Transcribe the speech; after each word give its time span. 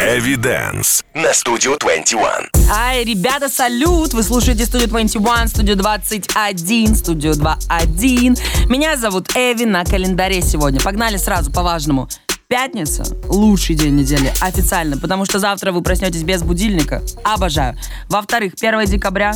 Эвиденс 0.00 1.02
на 1.12 1.34
студию 1.34 1.76
21. 1.80 2.22
Ай, 2.70 3.02
ребята, 3.02 3.48
салют! 3.48 4.14
Вы 4.14 4.22
слушаете 4.22 4.64
студию 4.64 4.88
21, 4.88 5.48
студию 5.48 5.74
21, 5.74 6.94
студию 6.94 7.34
21. 7.34 8.36
Меня 8.68 8.96
зовут 8.96 9.34
Эви 9.34 9.64
на 9.64 9.84
календаре 9.84 10.40
сегодня. 10.40 10.80
Погнали 10.80 11.16
сразу 11.16 11.50
по 11.50 11.64
важному. 11.64 12.08
Пятница– 12.46 13.06
лучший 13.28 13.74
день 13.74 13.96
недели, 13.96 14.32
официально, 14.40 14.96
потому 14.96 15.24
что 15.24 15.40
завтра 15.40 15.72
вы 15.72 15.82
проснетесь 15.82 16.22
без 16.22 16.44
будильника. 16.44 17.02
Обожаю. 17.24 17.76
Во-вторых, 18.08 18.52
1 18.54 18.84
декабря 18.84 19.34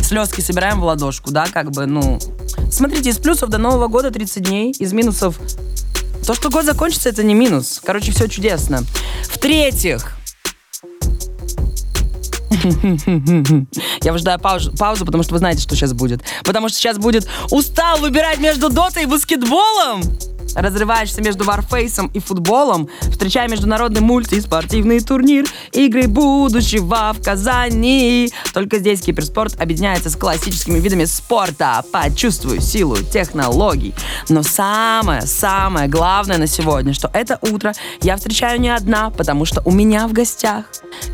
слезки 0.00 0.40
собираем 0.40 0.80
в 0.80 0.84
ладошку, 0.84 1.32
да, 1.32 1.46
как 1.52 1.72
бы, 1.72 1.86
ну... 1.86 2.20
Смотрите, 2.70 3.10
из 3.10 3.18
плюсов 3.18 3.50
до 3.50 3.58
Нового 3.58 3.88
года 3.88 4.12
30 4.12 4.42
дней, 4.44 4.70
из 4.78 4.92
минусов... 4.92 5.40
То, 6.26 6.34
что 6.34 6.48
год 6.48 6.64
закончится, 6.64 7.10
это 7.10 7.22
не 7.22 7.34
минус. 7.34 7.80
Короче, 7.84 8.12
все 8.12 8.28
чудесно. 8.28 8.82
В-третьих, 9.24 10.16
я 14.02 14.12
выжидаю 14.12 14.38
паузу, 14.38 14.72
паузу, 14.76 15.04
потому 15.04 15.22
что 15.22 15.34
вы 15.34 15.38
знаете, 15.38 15.60
что 15.60 15.76
сейчас 15.76 15.92
будет. 15.92 16.22
Потому 16.44 16.68
что 16.68 16.78
сейчас 16.78 16.98
будет 16.98 17.28
«Устал 17.50 17.98
выбирать 17.98 18.38
между 18.38 18.70
дотой 18.70 19.02
и 19.02 19.06
баскетболом?» 19.06 20.02
Разрываешься 20.54 21.22
между 21.22 21.44
варфейсом 21.44 22.10
и 22.14 22.18
футболом, 22.18 22.88
встречая 23.02 23.48
международный 23.48 24.00
мультиспортивный 24.00 25.00
турнир 25.00 25.44
игры 25.72 26.06
будущего 26.06 27.12
в 27.12 27.22
Казани. 27.22 28.30
Только 28.52 28.78
здесь 28.78 29.00
киберспорт 29.00 29.60
объединяется 29.60 30.10
с 30.10 30.16
классическими 30.16 30.78
видами 30.78 31.04
спорта. 31.04 31.84
Почувствую 31.92 32.60
силу 32.60 32.96
технологий. 32.96 33.94
Но 34.28 34.42
самое-самое 34.42 35.88
главное 35.88 36.38
на 36.38 36.46
сегодня, 36.46 36.94
что 36.94 37.10
это 37.12 37.38
утро 37.42 37.72
я 38.02 38.16
встречаю 38.16 38.60
не 38.60 38.68
одна, 38.68 39.10
потому 39.10 39.44
что 39.44 39.62
у 39.64 39.70
меня 39.70 40.06
в 40.08 40.12
гостях. 40.12 40.66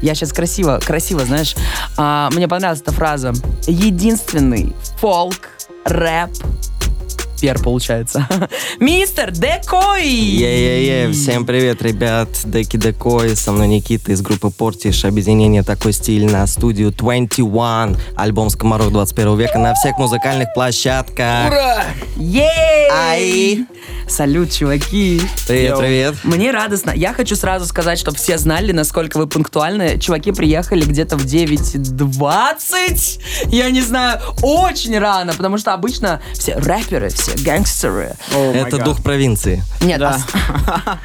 Я 0.02 0.15
сейчас 0.15 0.33
красиво, 0.33 0.80
красиво, 0.85 1.24
знаешь, 1.24 1.55
а, 1.97 2.30
мне 2.32 2.49
понравилась 2.49 2.82
эта 2.82 2.93
фраза. 2.93 3.32
Единственный 3.66 4.74
фолк, 4.99 5.51
рэп, 5.85 6.30
пер 7.41 7.59
получается. 7.59 8.29
Мистер 8.80 9.30
Декой! 9.30 10.07
Е-е-е, 10.07 11.10
всем 11.13 11.47
привет, 11.47 11.80
ребят. 11.82 12.29
Деки 12.45 12.77
Декой, 12.77 13.35
со 13.35 13.52
мной 13.52 13.69
Никита 13.69 14.13
из 14.13 14.21
группы 14.21 14.51
Портиш, 14.51 15.05
объединение 15.07 15.63
такой 15.63 15.93
стиль 15.93 16.30
на 16.30 16.47
студию 16.47 16.93
21, 16.93 17.97
альбом 18.15 18.51
Скоморох 18.51 18.91
21 18.93 19.38
века 19.38 19.59
на 19.59 19.74
всех 19.74 19.97
музыкальных 19.99 20.52
площадках. 20.52 21.49
Ура! 21.49 21.85
Ей! 22.16 22.91
Ай! 22.93 23.65
Салют, 24.07 24.51
чуваки! 24.51 25.23
Привет, 25.47 25.79
привет. 25.79 26.16
Мне 26.25 26.51
радостно. 26.51 26.91
Я 26.91 27.15
хочу 27.15 27.37
сразу 27.37 27.65
сказать, 27.65 27.99
чтобы 27.99 28.16
все 28.19 28.37
знали, 28.38 28.73
насколько 28.73 29.16
вы 29.16 29.27
пунктуальны. 29.29 29.99
Чуваки 29.99 30.32
приехали 30.32 30.85
где-то 30.85 31.16
в 31.16 31.25
9.20. 31.25 33.23
Я 33.51 33.71
не 33.71 33.80
знаю, 33.80 34.21
очень 34.43 34.99
рано, 34.99 35.32
потому 35.32 35.59
что 35.59 35.73
обычно 35.73 36.21
все 36.35 36.57
рэперы, 36.57 37.09
все 37.10 37.29
гангстеры. 37.38 38.14
Это 38.32 38.78
дух 38.78 39.02
провинции. 39.02 39.62
Нет, 39.80 39.98
Да. 39.98 40.16
ос- 40.16 40.98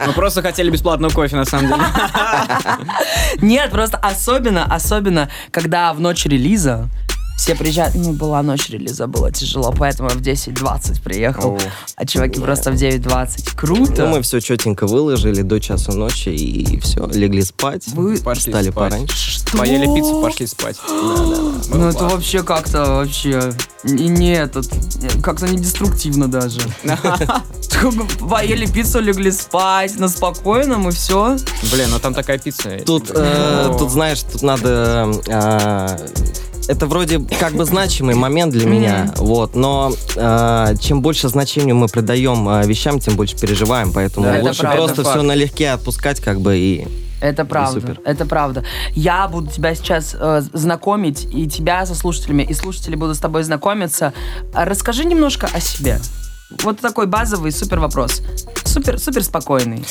Мы 0.06 0.12
просто 0.12 0.42
хотели 0.42 0.70
бесплатного 0.70 1.12
кофе, 1.12 1.36
на 1.36 1.44
самом 1.44 1.68
деле. 1.68 1.82
Нет, 3.40 3.70
просто 3.70 3.96
особенно, 3.96 4.64
особенно, 4.64 5.30
когда 5.50 5.92
в 5.92 6.00
ночь 6.00 6.24
релиза 6.26 6.88
все 7.38 7.54
приезжают, 7.54 7.94
ну, 7.94 8.12
была 8.12 8.42
ночь 8.42 8.68
релиза, 8.68 9.06
было 9.06 9.30
тяжело, 9.30 9.72
поэтому 9.72 10.10
я 10.10 10.16
в 10.16 10.20
10.20 10.20 11.00
приехал, 11.02 11.52
О. 11.52 11.58
а 11.94 12.04
чуваки 12.04 12.40
просто 12.40 12.72
в 12.72 12.74
9.20. 12.74 13.54
Круто! 13.56 14.06
Ну, 14.06 14.16
мы 14.16 14.22
все 14.22 14.40
четенько 14.40 14.88
выложили 14.88 15.42
до 15.42 15.60
часу 15.60 15.92
ночи 15.92 16.30
и 16.30 16.80
все, 16.80 17.06
легли 17.06 17.42
спать. 17.42 17.86
Вы- 17.88 18.18
Пошли 18.18 18.52
Встали 18.52 18.70
спать. 18.70 18.74
пораньше. 18.74 19.30
Что? 19.30 19.56
Поели 19.58 19.86
пиццу, 19.94 20.20
пошли 20.20 20.46
спать. 20.46 20.76
Ну, 21.70 21.88
это 21.88 22.04
вообще 22.04 22.42
как-то 22.42 22.84
вообще... 22.86 23.52
Не, 23.84 24.08
не 24.08 24.32
этот... 24.34 24.66
Как-то 25.22 25.46
не 25.46 25.58
деструктивно 25.58 26.26
даже. 26.28 26.60
Поели 28.28 28.66
пиццу, 28.66 29.00
легли 29.00 29.30
спать 29.30 29.98
на 29.98 30.08
спокойном 30.08 30.88
и 30.88 30.92
все. 30.92 31.36
Блин, 31.70 31.88
ну 31.90 31.98
там 32.00 32.14
такая 32.14 32.38
пицца. 32.38 32.78
Тут, 32.84 33.10
э, 33.14 33.74
тут, 33.78 33.90
знаешь, 33.90 34.22
тут 34.22 34.42
надо... 34.42 35.12
э, 35.26 35.96
это 36.68 36.86
вроде 36.86 37.18
как 37.40 37.54
бы 37.54 37.64
значимый 37.64 38.14
момент 38.14 38.52
для 38.52 38.66
меня, 38.66 39.12
вот, 39.16 39.56
но 39.56 39.92
э, 40.14 40.74
чем 40.80 41.02
больше 41.02 41.28
значения 41.28 41.74
мы 41.74 41.88
придаем 41.88 42.48
э, 42.48 42.66
вещам, 42.66 43.00
тем 43.00 43.16
больше 43.16 43.36
переживаем, 43.38 43.92
поэтому 43.92 44.26
Да, 44.26 44.36
это 44.36 44.46
лучше 44.46 44.60
правда, 44.60 44.76
просто 44.78 45.02
факт. 45.02 45.16
все 45.16 45.22
налегке 45.22 45.70
отпускать, 45.70 46.20
как 46.20 46.40
бы, 46.40 46.56
и 46.56 46.86
Это 47.20 47.44
правда, 47.44 47.80
супер. 47.80 48.00
это 48.04 48.26
правда. 48.26 48.64
Я 48.92 49.26
буду 49.28 49.50
тебя 49.50 49.74
сейчас 49.74 50.14
э, 50.18 50.42
знакомить, 50.52 51.26
и 51.32 51.48
тебя 51.48 51.86
со 51.86 51.94
слушателями, 51.94 52.42
и 52.42 52.54
слушатели 52.54 52.94
будут 52.94 53.16
с 53.16 53.20
тобой 53.20 53.42
знакомиться. 53.42 54.12
А 54.54 54.64
Расскажи 54.64 55.04
немножко 55.04 55.48
о 55.52 55.60
себе. 55.60 55.98
Вот 56.62 56.80
такой 56.80 57.06
базовый 57.06 57.52
супер 57.52 57.78
вопрос. 57.80 58.22
Супер, 58.68 58.98
супер 58.98 59.24
спокойный. 59.24 59.84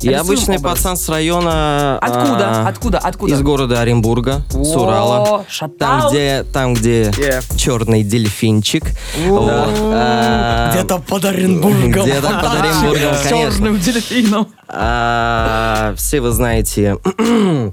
Я 0.00 0.18
Рисуем 0.18 0.20
обычный 0.20 0.56
образ. 0.58 0.78
пацан 0.78 0.96
с 0.96 1.08
района... 1.08 1.98
Откуда? 2.00 2.62
а, 2.64 2.68
Откуда? 2.68 2.98
Откуда? 2.98 3.32
Из 3.32 3.40
города 3.40 3.80
Оренбурга, 3.80 4.42
с 4.50 4.54
О, 4.76 4.80
Урала. 4.80 5.44
шатаут. 5.48 5.78
Там, 5.78 6.08
где, 6.10 6.44
там, 6.52 6.74
где 6.74 7.02
Yeah. 7.10 7.56
черный 7.56 8.02
дельфинчик. 8.02 8.84
Вот, 9.26 9.48
а, 9.50 10.72
Где-то 10.72 10.98
под 10.98 11.24
Оренбургом. 11.24 11.90
Где-то 11.92 12.28
под 12.28 12.54
Оренбургом, 12.60 13.14
С 13.14 13.22
конечно. 13.28 13.52
черным 13.52 13.78
дельфином. 13.80 14.48
А, 14.68 15.94
все 15.96 16.20
вы 16.20 16.30
знаете 16.32 16.98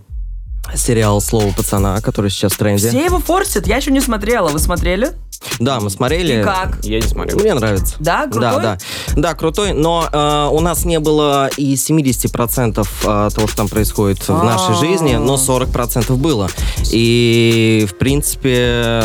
сериал 0.75 1.19
«Слово 1.21 1.51
пацана», 1.51 1.99
который 2.01 2.29
сейчас 2.31 2.53
в 2.53 2.57
тренде. 2.57 2.87
Все 2.89 3.03
его 3.03 3.19
форсят, 3.19 3.67
я 3.67 3.77
еще 3.77 3.91
не 3.91 3.99
смотрела. 3.99 4.47
Вы 4.49 4.59
смотрели? 4.59 5.11
Да, 5.59 5.79
мы 5.79 5.89
смотрели. 5.89 6.41
И 6.41 6.43
как? 6.43 6.79
Я 6.83 6.99
не 6.99 7.07
смотрел. 7.07 7.39
Мне 7.39 7.53
нравится. 7.53 7.95
Да, 7.99 8.23
крутой? 8.23 8.41
Да, 8.41 8.59
да. 8.59 8.77
Да, 9.15 9.33
крутой, 9.33 9.73
но 9.73 10.07
э, 10.11 10.49
у 10.51 10.59
нас 10.59 10.85
не 10.85 10.99
было 10.99 11.49
и 11.57 11.75
70% 11.75 12.81
э, 12.81 13.29
того, 13.31 13.47
что 13.47 13.55
там 13.57 13.67
происходит 13.67 14.27
в 14.27 14.43
нашей 14.43 14.75
А. 14.75 14.79
жизни, 14.79 15.15
но 15.15 15.35
40% 15.35 16.15
было. 16.15 16.49
И, 16.91 17.87
в 17.89 17.95
принципе, 17.97 19.01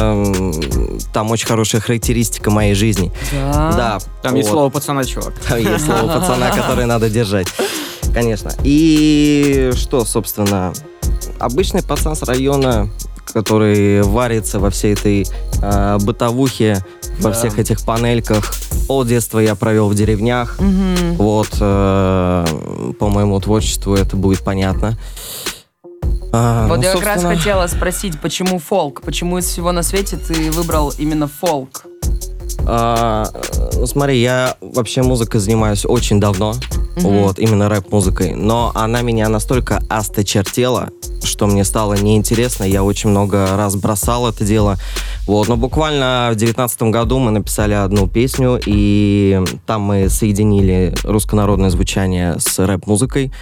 там 1.13 1.31
очень 1.31 1.47
хорошая 1.47 1.81
характеристика 1.81 2.51
моей 2.51 2.75
жизни. 2.75 3.13
Да. 3.33 3.73
Да. 3.77 3.99
Там 4.23 4.35
есть 4.35 4.49
вот. 4.49 4.55
слово 4.55 4.71
пацана, 4.71 5.05
чувак. 5.05 5.35
Там 5.49 5.59
есть 5.59 5.85
слово 5.85 6.07
пацана, 6.07 6.51
которое 6.51 6.87
надо 6.87 7.09
держать. 7.11 7.49
Конечно. 8.13 8.51
И 8.65 9.73
что, 9.77 10.05
собственно, 10.05 10.73
обычный 11.39 11.83
пацан 11.83 12.17
с 12.17 12.23
района, 12.23 12.89
который 13.33 14.03
варится 14.03 14.59
во 14.59 14.71
всей 14.71 14.95
этой 14.95 15.27
э, 15.63 15.99
бытовухе, 16.01 16.85
во 17.21 17.31
Да. 17.31 17.33
всех 17.33 17.59
этих 17.59 17.85
панельках. 17.85 18.53
Пол 18.87 19.05
детства 19.05 19.39
я 19.39 19.55
провел 19.55 19.89
в 19.89 19.95
деревнях. 19.95 20.57
Мгм. 20.61 21.15
Вот, 21.17 21.49
э, 21.61 22.45
по 22.99 23.09
моему 23.09 23.41
творчеству 23.41 23.95
это 23.95 24.17
будет 24.17 24.41
понятно. 24.41 24.97
А, 26.33 26.67
Вот 26.69 26.79
ну, 26.79 26.83
я 26.83 26.93
как 26.93 27.03
раз 27.05 27.15
собственно, 27.23 27.37
хотела 27.37 27.67
спросить, 27.67 28.21
почему 28.21 28.59
фолк? 28.59 29.01
Почему 29.03 29.39
из 29.39 29.47
всего 29.47 29.73
на 29.73 29.83
свете 29.83 30.17
ты 30.17 30.51
выбрал 30.51 30.93
именно 30.99 31.29
фолк? 31.29 31.87
А, 32.67 33.27
ну, 33.75 33.87
смотри, 33.87 34.21
я 34.21 34.57
вообще 34.61 35.03
музыкой 35.03 35.41
занимаюсь 35.41 35.85
очень 35.85 36.21
давно, 36.21 36.55
вот, 36.97 37.39
именно 37.39 37.69
рэп-музыкой, 37.69 38.35
но 38.35 38.73
она 38.75 39.03
меня 39.03 39.29
настолько 39.29 39.83
осточертела, 39.89 40.89
что 41.23 41.47
мне 41.47 41.65
стало 41.65 41.95
неинтересно, 41.95 42.65
я 42.65 42.83
очень 42.83 43.11
много 43.11 43.57
раз 43.57 43.77
бросал 43.77 44.29
это 44.29 44.45
дело, 44.45 44.77
вот, 45.27 45.49
но 45.49 45.57
буквально 45.57 46.31
в 46.33 46.37
девятнадцатом 46.37 46.91
году 46.91 47.19
мы 47.19 47.31
написали 47.31 47.75
одну 47.75 48.09
песню, 48.09 48.61
и 48.65 49.43
там 49.67 49.83
мы 49.83 50.09
соединили 50.09 50.95
руссконародное 51.05 51.71
звучание 51.71 52.37
с 52.39 52.59
рэп-музыкой, 52.59 53.33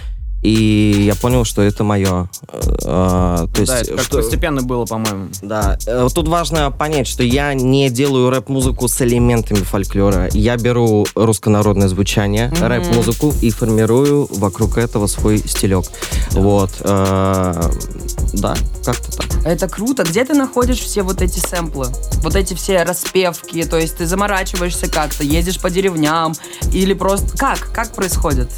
и 0.45 1.03
я 1.05 1.15
понял, 1.15 1.43
что 1.45 1.61
это 1.61 1.83
мое. 1.83 2.29
то 2.51 3.47
есть, 3.57 3.67
Да, 3.71 3.79
это 3.79 3.91
как 3.95 4.01
что- 4.05 4.17
постепенно 4.17 4.61
было, 4.61 4.85
по-моему. 4.85 5.27
да, 5.41 5.77
э, 5.87 6.03
вот 6.03 6.13
тут 6.13 6.27
важно 6.27 6.71
понять, 6.71 7.07
что 7.07 7.23
я 7.23 7.53
не 7.53 7.89
делаю 7.89 8.29
рэп-музыку 8.29 8.87
с 8.87 9.01
элементами 9.01 9.59
фольклора. 9.59 10.29
Я 10.33 10.57
беру 10.57 11.05
руссконародное 11.15 11.87
звучание, 11.87 12.49
рэп-музыку 12.61 13.33
и 13.41 13.49
формирую 13.49 14.27
вокруг 14.31 14.77
этого 14.77 15.07
свой 15.07 15.37
стилек. 15.39 15.85
Вот. 16.31 16.71
э, 16.81 17.71
Да, 18.33 18.55
как-то 18.83 19.11
так. 19.17 19.25
Это 19.45 19.67
круто. 19.67 20.03
Где 20.03 20.25
ты 20.25 20.33
находишь 20.33 20.79
все 20.79 21.03
вот 21.03 21.21
эти 21.21 21.39
сэмплы? 21.39 21.87
Вот 22.21 22.35
эти 22.35 22.53
все 22.53 22.83
распевки? 22.83 23.63
То 23.63 23.77
есть 23.77 23.97
ты 23.97 24.05
заморачиваешься 24.05 24.89
как-то, 24.89 25.23
ездишь 25.23 25.59
по 25.59 25.69
деревням 25.69 26.33
или 26.73 26.93
просто... 26.93 27.37
Как? 27.37 27.71
Как 27.71 27.93
происходит? 27.93 28.49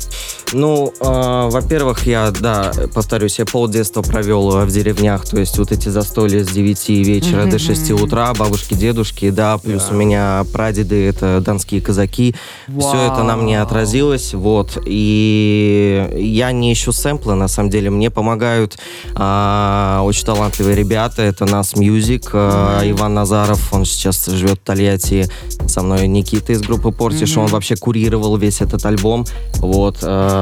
Ну, 0.53 0.93
э, 0.99 1.49
во-первых, 1.51 2.07
я, 2.07 2.31
да, 2.31 2.71
повторюсь, 2.93 3.37
я 3.37 3.45
полдетства 3.45 4.01
провел 4.01 4.59
э, 4.59 4.65
в 4.65 4.71
деревнях, 4.71 5.25
то 5.25 5.37
есть 5.37 5.57
вот 5.57 5.73
эти 5.73 5.89
застолья 5.89 6.41
с 6.43 6.47
9 6.47 6.89
вечера 6.89 7.45
до 7.45 7.59
6 7.59 7.91
утра, 7.91 8.33
бабушки, 8.33 8.73
дедушки, 8.73 9.29
да, 9.29 9.57
плюс 9.57 9.87
Да. 9.89 9.93
у 9.93 9.97
меня 9.97 10.45
прадеды, 10.53 11.05
это 11.05 11.41
донские 11.41 11.81
казаки. 11.81 12.33
Все 12.67 13.11
это 13.11 13.23
на 13.23 13.35
мне 13.35 13.61
отразилось, 13.61 14.33
вот, 14.33 14.77
и 14.85 16.07
я 16.15 16.53
не 16.53 16.71
ищу 16.71 16.93
сэмплы, 16.93 17.35
на 17.35 17.49
самом 17.49 17.69
деле, 17.69 17.89
мне 17.89 18.09
помогают 18.09 18.77
а, 19.15 20.01
очень 20.05 20.25
талантливые 20.25 20.75
ребята, 20.75 21.23
это 21.23 21.45
Naz 21.45 21.75
Music, 21.75 22.29
а, 22.33 22.81
Иван 22.89 23.13
Назаров, 23.13 23.73
он 23.73 23.83
сейчас 23.83 24.25
живет 24.27 24.59
в 24.59 24.65
Тольятти, 24.65 25.27
со 25.67 25.81
мной 25.81 26.07
Никита 26.07 26.53
из 26.53 26.61
группы 26.61 26.91
Портиш, 26.91 27.35
он 27.37 27.47
вообще 27.47 27.75
курировал 27.75 28.37
весь 28.37 28.61
этот 28.61 28.85
альбом, 28.85 29.25
вот, 29.55 29.97
а, 30.03 30.36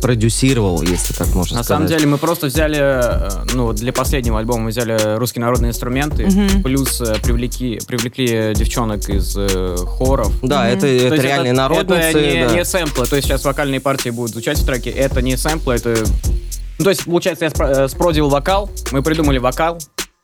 продюсировал, 0.00 0.82
если 0.82 1.12
так 1.14 1.28
можно 1.34 1.58
На 1.58 1.62
сказать. 1.62 1.66
самом 1.66 1.86
деле 1.86 2.06
мы 2.06 2.18
просто 2.18 2.46
взяли, 2.46 2.78
э, 2.80 3.30
ну, 3.54 3.66
вот 3.66 3.76
для 3.76 3.92
последнего 3.92 4.38
альбома 4.38 4.64
мы 4.64 4.70
взяли 4.70 5.16
русские 5.16 5.42
народные 5.44 5.70
инструменты, 5.70 6.26
Мгм. 6.26 6.62
плюс 6.62 7.00
э, 7.00 7.16
привлекли, 7.22 7.80
привлекли 7.86 8.54
девчонок 8.54 9.08
из 9.08 9.34
э, 9.36 9.76
хоров. 9.86 10.32
Да, 10.42 10.68
это, 10.68 10.82
То 10.82 10.86
это 10.86 11.14
есть 11.14 11.24
реальные 11.24 11.52
народницы. 11.52 11.94
Это 11.94 12.20
не, 12.20 12.46
да. 12.46 12.52
не 12.54 12.64
сэмплы, 12.64 13.06
то 13.06 13.16
есть 13.16 13.28
сейчас 13.28 13.44
вокальные 13.44 13.80
партии 13.80 14.10
будут 14.10 14.32
звучать 14.32 14.58
в 14.58 14.66
треке, 14.66 14.90
это 14.90 15.22
не 15.22 15.36
сэмплы, 15.36 15.74
это... 15.74 15.94
Ну, 16.78 16.84
то 16.84 16.90
есть, 16.90 17.04
получается, 17.04 17.44
я 17.44 17.50
спро- 17.50 17.84
э, 17.84 17.88
спродил 17.88 18.28
вокал, 18.28 18.70
мы 18.92 19.02
придумали 19.02 19.38
вокал, 19.38 19.78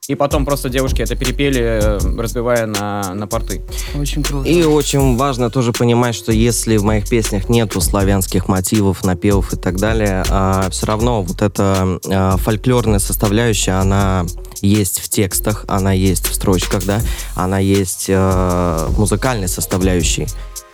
и 0.08 0.14
потом 0.14 0.44
просто 0.44 0.68
девушки 0.68 1.02
это 1.02 1.16
перепели, 1.16 1.60
э, 1.60 1.98
разбивая 2.18 2.66
на, 2.66 3.14
на 3.14 3.26
порты. 3.26 3.62
Очень 3.98 4.22
круто. 4.22 4.48
И 4.48 4.62
очень 4.64 5.16
важно 5.16 5.50
тоже 5.50 5.72
понимать, 5.72 6.14
что 6.14 6.32
если 6.32 6.76
в 6.76 6.84
моих 6.84 7.08
песнях 7.08 7.48
нету 7.48 7.80
славянских 7.80 8.48
мотивов, 8.48 9.04
напевов 9.04 9.52
и 9.52 9.56
так 9.56 9.76
далее, 9.76 10.22
все 10.70 10.86
равно 10.86 11.22
вот 11.22 11.42
эта 11.42 11.98
а, 12.10 12.36
фольклорная 12.36 12.98
составляющая, 12.98 13.72
она 13.72 14.26
есть 14.60 15.00
в 15.00 15.08
текстах, 15.08 15.64
она 15.68 15.92
есть 15.92 16.26
в 16.28 16.34
строчках, 16.34 16.84
да, 16.84 17.00
она 17.34 17.58
есть 17.58 18.06
э, 18.08 18.86
в 18.88 18.98
музыкальной 18.98 19.48
составляющей. 19.48 20.26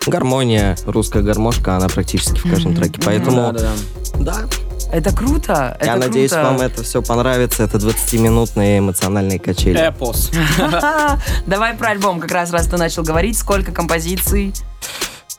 Гармония, 0.07 0.77
русская 0.85 1.21
гармошка, 1.21 1.77
она 1.77 1.87
практически 1.87 2.39
в 2.39 2.49
каждом 2.49 2.75
треке. 2.75 2.99
Поэтому, 3.03 3.37
Да-да-да. 3.53 4.19
да, 4.19 4.70
Это 4.91 5.15
круто. 5.15 5.77
я 5.79 5.93
это 5.93 6.07
надеюсь, 6.07 6.31
круто. 6.31 6.45
вам 6.45 6.61
это 6.61 6.83
все 6.83 7.01
понравится. 7.01 7.63
Это 7.63 7.77
20-минутные 7.77 8.79
эмоциональные 8.79 9.39
качели. 9.39 9.79
Эпос. 9.79 10.31
Давай 11.47 11.73
про 11.75 11.89
альбом, 11.89 12.19
как 12.19 12.31
раз 12.31 12.51
раз 12.51 12.67
ты 12.67 12.77
начал 12.77 13.03
говорить. 13.03 13.37
Сколько 13.37 13.71
композиций? 13.71 14.53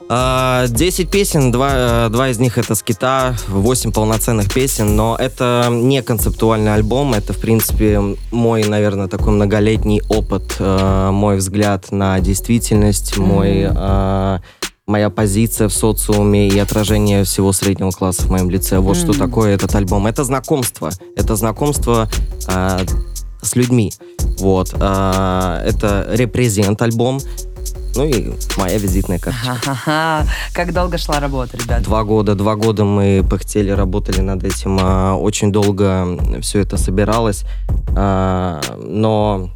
А, 0.08 0.66
10 0.66 1.10
песен, 1.10 1.52
два, 1.52 1.70
э, 1.72 2.08
два 2.10 2.28
из 2.28 2.38
них 2.38 2.58
это 2.58 2.74
скита, 2.74 3.34
8 3.48 3.92
полноценных 3.92 4.52
песен, 4.52 4.96
но 4.96 5.16
это 5.18 5.68
не 5.70 6.02
концептуальный 6.02 6.74
альбом, 6.74 7.14
это, 7.14 7.32
в 7.32 7.38
принципе, 7.38 8.00
мой, 8.30 8.64
наверное, 8.64 9.08
такой 9.08 9.32
многолетний 9.32 10.02
опыт, 10.08 10.56
э, 10.58 11.10
мой 11.12 11.36
взгляд 11.36 11.92
на 11.92 12.18
действительность, 12.20 13.16
мой, 13.16 13.66
э, 13.70 14.38
моя 14.86 15.10
позиция 15.10 15.68
в 15.68 15.72
социуме 15.72 16.48
и 16.48 16.58
отражение 16.58 17.24
всего 17.24 17.52
среднего 17.52 17.90
класса 17.90 18.22
в 18.22 18.30
моем 18.30 18.50
лице. 18.50 18.78
Вот 18.78 18.96
что 18.96 19.08
Мгм. 19.12 19.18
такое 19.18 19.54
этот 19.54 19.74
альбом. 19.74 20.06
Это 20.06 20.24
знакомство, 20.24 20.90
это 21.16 21.36
знакомство 21.36 22.08
э, 22.48 22.78
с 23.42 23.54
людьми. 23.56 23.92
Вот. 24.40 24.72
э, 24.74 25.62
это 25.66 26.06
репрезент 26.12 26.82
альбом. 26.82 27.20
Ну 27.94 28.04
и 28.06 28.32
моя 28.56 28.78
визитная 28.78 29.18
карточка. 29.20 30.26
Как 30.54 30.72
долго 30.72 30.98
шла 30.98 31.20
работа, 31.20 31.56
ребят? 31.58 31.82
Два 31.82 32.02
года, 32.04 32.34
два 32.34 32.56
года 32.56 32.84
мы 32.84 33.24
пыхтели, 33.28 33.70
работали 33.70 34.20
над 34.20 34.42
этим. 34.42 34.78
а, 34.80 35.14
Очень 35.14 35.52
долго 35.52 36.18
все 36.40 36.60
это 36.60 36.76
собиралось. 36.78 37.44
Но 37.94 39.50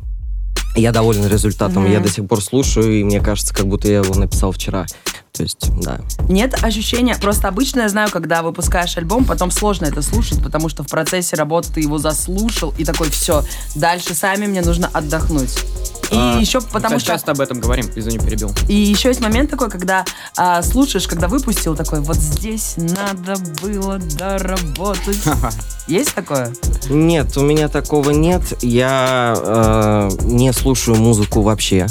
я 0.77 0.93
доволен 0.93 1.27
результатом. 1.27 1.85
Мгм. 1.85 1.93
Я 1.93 2.01
до 2.01 2.09
сих 2.09 2.27
пор 2.27 2.43
слушаю, 2.43 3.01
и 3.01 3.05
мне 3.05 3.21
кажется, 3.21 3.55
как 3.55 3.67
будто 3.67 3.89
я 3.89 3.99
его 3.99 4.15
написал 4.15 4.53
вчера. 4.53 4.87
То 5.37 5.43
есть, 5.43 5.71
да. 5.83 6.01
Нет 6.29 6.63
ощущения, 6.65 7.15
просто 7.15 7.49
обычно 7.49 7.83
я 7.83 7.89
знаю, 7.91 8.11
когда 8.11 8.43
выпускаешь 8.43 8.97
альбом, 8.97 9.25
потом 9.27 9.51
сложно 9.51 9.85
это 9.85 10.01
слушать, 10.01 10.43
потому 10.43 10.71
что 10.71 10.83
в 10.83 10.89
процессе 10.89 11.37
работы 11.37 11.73
ты 11.75 11.81
его 11.81 11.99
заслушал 11.99 12.73
и 12.79 12.85
такой, 12.85 13.11
все, 13.11 13.45
дальше 13.75 14.15
сами 14.15 14.47
мне 14.47 14.63
нужно 14.63 14.89
отдохнуть. 14.93 15.55
И 16.11 16.17
А, 16.17 16.39
еще 16.41 16.61
потому 16.61 16.99
что... 16.99 17.09
часто 17.09 17.33
об 17.33 17.41
этом 17.41 17.61
говорим, 17.61 17.91
извини, 17.95 18.19
перебил. 18.19 18.51
И 18.69 18.75
еще 18.75 19.09
есть 19.09 19.21
момент 19.21 19.51
такой, 19.51 19.69
когда 19.69 20.05
а, 20.37 20.63
слушаешь, 20.63 21.07
когда 21.07 21.29
выпустил 21.29 21.75
такой, 21.77 22.01
вот 22.01 22.17
здесь 22.17 22.75
надо 22.77 23.35
было 23.61 23.99
доработать. 23.99 25.19
Есть 25.87 26.15
такое? 26.15 26.53
Нет, 26.89 27.37
у 27.37 27.43
меня 27.43 27.69
такого 27.69 28.11
нет. 28.11 28.43
Я 28.63 29.35
э, 29.37 30.11
не 30.23 30.53
слушаю 30.53 30.97
музыку 30.97 31.43
вообще. 31.43 31.87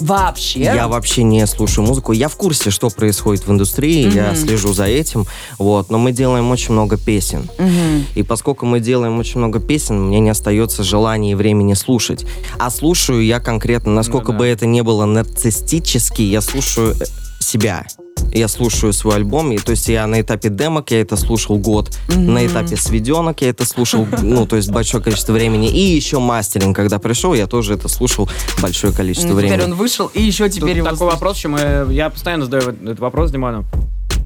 Вообще? 0.00 0.60
Я 0.60 0.88
вообще 0.88 1.22
не 1.22 1.46
слушаю 1.46 1.86
музыку. 1.86 2.12
Я 2.12 2.28
в 2.28 2.36
курсе, 2.36 2.70
что 2.70 2.88
происходит 2.90 3.46
в 3.46 3.50
индустрии, 3.52 4.12
я 4.12 4.28
Мгм. 4.32 4.36
слежу 4.36 4.72
за 4.72 4.84
этим. 4.86 5.26
Вот, 5.58 5.90
но 5.90 5.98
мы 5.98 6.12
делаем 6.12 6.50
очень 6.50 6.72
много 6.72 6.96
песен. 6.96 7.48
Мгм. 7.58 8.06
И 8.14 8.22
поскольку 8.22 8.66
мы 8.66 8.80
делаем 8.80 9.18
очень 9.18 9.38
много 9.38 9.60
песен, 9.60 10.00
мне 10.00 10.20
не 10.20 10.30
остается 10.30 10.82
желания 10.82 11.32
и 11.32 11.34
времени 11.34 11.74
слушать. 11.74 12.24
А 12.58 12.70
слушаю 12.70 13.24
я 13.24 13.40
конкретно, 13.40 13.92
насколько 13.92 14.32
да. 14.32 14.38
бы 14.38 14.46
это 14.46 14.66
не 14.66 14.82
было 14.82 15.04
нарциссически, 15.04 16.22
я 16.22 16.40
слушаю 16.40 16.94
э, 16.98 17.04
себя. 17.40 17.84
Я 18.32 18.46
слушаю 18.46 18.92
свой 18.92 19.16
альбом, 19.16 19.50
и 19.50 19.58
то 19.58 19.70
есть 19.72 19.88
я 19.88 20.06
на 20.06 20.20
этапе 20.20 20.50
демок 20.50 20.90
я 20.92 21.00
это 21.00 21.16
слушал 21.16 21.58
год, 21.58 21.90
Мгм. 22.08 22.34
на 22.34 22.46
этапе 22.46 22.76
сведенок 22.76 23.40
я 23.42 23.48
это 23.48 23.66
слушал, 23.66 24.06
ну, 24.22 24.46
то 24.46 24.54
есть 24.56 24.70
большое 24.70 25.02
количество 25.02 25.32
времени, 25.32 25.68
и 25.68 25.80
еще 25.96 26.20
мастеринг, 26.20 26.76
когда 26.76 26.98
пришел, 27.00 27.34
я 27.34 27.46
тоже 27.48 27.74
это 27.74 27.88
слушал 27.88 28.28
большое 28.62 28.92
количество 28.92 29.30
Ну, 29.30 29.38
Теперь 29.40 29.50
времени. 29.54 29.72
он 29.72 29.74
вышел, 29.76 30.06
и 30.14 30.22
еще 30.22 30.44
Тут 30.44 30.54
теперь 30.60 30.76
его 30.76 30.84
такой 30.84 30.98
слушать. 30.98 31.14
вопрос, 31.14 31.36
чем 31.38 31.56
я, 31.90 32.10
постоянно 32.10 32.44
задаю 32.44 32.70
этот 32.70 33.00
вопрос 33.00 33.30
Диману. 33.32 33.64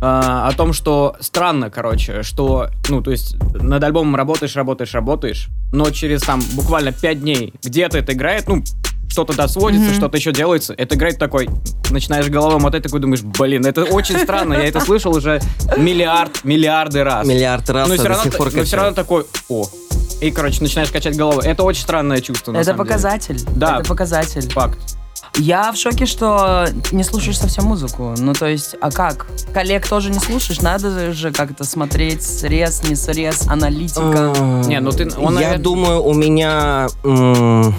а, 0.03 0.49
о 0.49 0.53
том, 0.53 0.73
что 0.75 1.17
странно, 1.21 1.71
короче, 1.71 2.23
что, 2.25 2.69
ну, 2.91 3.01
то 3.01 3.11
есть 3.11 3.37
над 3.55 3.83
альбомом 3.83 4.17
работаешь, 4.17 4.55
работаешь, 4.55 4.93
работаешь, 4.93 5.49
но 5.73 5.89
через 5.91 6.21
там 6.23 6.43
буквально 6.55 6.93
пять 6.93 7.21
дней 7.23 7.55
где-то 7.63 7.97
это 7.99 8.13
играет, 8.13 8.47
ну, 8.49 8.63
что-то 9.09 9.35
досводится, 9.37 9.87
Мгм. 9.89 9.95
что-то 9.95 10.17
еще 10.17 10.33
делается, 10.33 10.75
это 10.77 10.95
играет 10.97 11.19
такой, 11.19 11.49
начинаешь 11.91 12.29
головой 12.29 12.59
мотать, 12.59 12.83
такой 12.83 13.01
думаешь, 13.01 13.23
блин, 13.23 13.65
это 13.67 13.85
очень 13.85 14.19
странно, 14.19 14.55
я 14.55 14.65
это 14.69 14.81
слышал 14.81 15.15
уже 15.15 15.41
миллиард, 15.77 16.43
миллиарды 16.45 17.05
раз. 17.05 17.27
Миллиард 17.27 17.69
раз, 17.71 17.89
но 17.89 17.95
а 17.95 17.97
все 17.99 18.09
равно, 18.09 18.23
сих 18.25 18.33
ты- 18.33 18.39
пор 18.39 18.53
но 18.55 18.63
все 18.65 18.77
равно 18.77 18.93
такой, 18.93 19.27
о. 19.49 19.67
И, 20.21 20.31
короче, 20.31 20.63
начинаешь 20.63 20.91
качать 20.91 21.17
головой. 21.17 21.45
Это 21.45 21.65
очень 21.65 21.83
странное 21.83 22.21
чувство, 22.21 22.53
на 22.53 22.59
Это 22.59 22.67
самом 22.67 22.79
деле. 22.79 22.89
показатель. 22.95 23.41
Да. 23.57 23.79
Это 23.81 23.89
показатель. 23.89 24.49
Факт. 24.53 24.79
Я 25.37 25.73
в 25.73 25.77
шоке, 25.77 26.07
что 26.07 26.67
не 26.93 27.03
слушаешь 27.03 27.39
совсем 27.39 27.65
музыку. 27.65 28.15
Ну, 28.17 28.33
то 28.35 28.47
есть, 28.47 28.77
а 28.81 28.91
как? 28.93 29.27
Коллег 29.53 29.87
тоже 29.87 30.11
не 30.11 30.21
слушаешь? 30.21 30.61
Надо 30.61 31.13
же 31.13 31.33
как-то 31.33 31.65
смотреть 31.65 32.23
срез, 32.23 32.85
не 32.89 32.95
срез, 32.95 33.47
аналитика. 33.49 34.33
Не, 34.67 34.79
ну 34.81 34.93
ты- 34.93 35.07
он, 35.17 35.25
Я 35.25 35.31
наверное- 35.31 35.59
думаю, 35.59 36.03
у 36.05 36.15
меня... 36.15 36.87
м, 37.03 37.75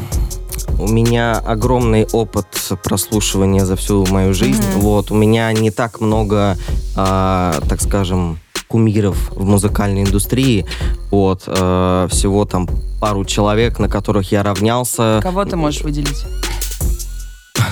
У 0.80 0.88
меня 0.88 1.38
огромный 1.38 2.08
опыт 2.12 2.48
прослушивания 2.84 3.66
за 3.66 3.76
всю 3.76 4.06
мою 4.08 4.34
жизнь. 4.34 4.64
Мгм. 4.72 4.82
Вот, 4.82 5.12
у 5.12 5.16
меня 5.16 5.52
не 5.54 5.72
так 5.72 6.02
много, 6.02 6.58
а, 6.96 7.60
так 7.68 7.82
скажем, 7.82 8.40
кумиров 8.68 9.32
в 9.32 9.46
музыкальной 9.46 10.04
индустрии. 10.04 10.66
Вот, 11.12 11.44
э, 11.46 12.08
всего 12.10 12.46
там 12.46 12.68
пару 13.00 13.24
человек, 13.24 13.80
на 13.80 13.88
которых 13.88 14.32
я 14.32 14.44
равнялся. 14.44 15.20
Кого 15.22 15.46
ты 15.46 15.56
можешь 15.56 15.82
выделить? 15.82 16.26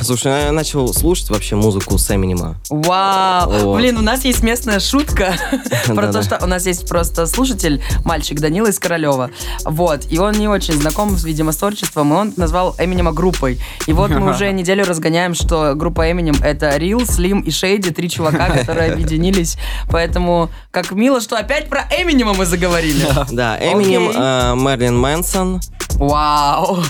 Слушай, 0.03 0.45
я 0.45 0.51
начал 0.51 0.93
слушать 0.93 1.29
вообще 1.29 1.55
музыку 1.55 1.97
с 1.97 2.13
Эминема. 2.13 2.55
Вау! 2.69 3.49
Вот. 3.49 3.77
Блин, 3.77 3.97
у 3.97 4.01
нас 4.01 4.25
есть 4.25 4.43
местная 4.43 4.79
шутка 4.79 5.35
про 5.87 6.11
то, 6.11 6.21
что 6.21 6.39
у 6.41 6.45
нас 6.45 6.65
есть 6.65 6.87
просто 6.87 7.25
слушатель, 7.25 7.81
мальчик 8.03 8.39
Данила 8.39 8.67
из 8.67 8.79
Королева. 8.79 9.31
Вот. 9.63 10.01
И 10.09 10.17
он 10.17 10.33
не 10.33 10.47
очень 10.47 10.73
знаком, 10.73 11.15
видимо, 11.15 11.51
с 11.53 11.57
творчеством, 11.57 12.13
и 12.13 12.15
он 12.15 12.33
назвал 12.35 12.75
Эминема 12.77 13.13
группой. 13.13 13.59
И 13.87 13.93
вот 13.93 14.11
мы 14.11 14.31
уже 14.35 14.51
неделю 14.51 14.85
разгоняем, 14.85 15.33
что 15.33 15.73
группа 15.75 16.11
Эминем 16.11 16.35
это 16.43 16.75
Рил, 16.77 17.05
Слим 17.05 17.39
и 17.41 17.51
Шейди, 17.51 17.91
три 17.91 18.09
чувака, 18.09 18.49
которые 18.49 18.91
объединились. 18.93 19.57
Поэтому 19.89 20.49
как 20.71 20.91
мило, 20.91 21.21
что 21.21 21.37
опять 21.37 21.69
про 21.69 21.87
Эминема 21.97 22.33
мы 22.33 22.45
заговорили. 22.45 23.05
Да, 23.31 23.57
Эминем, 23.57 24.63
Мерлин 24.63 24.99
Мэнсон, 24.99 25.61
Вау! 25.95 26.83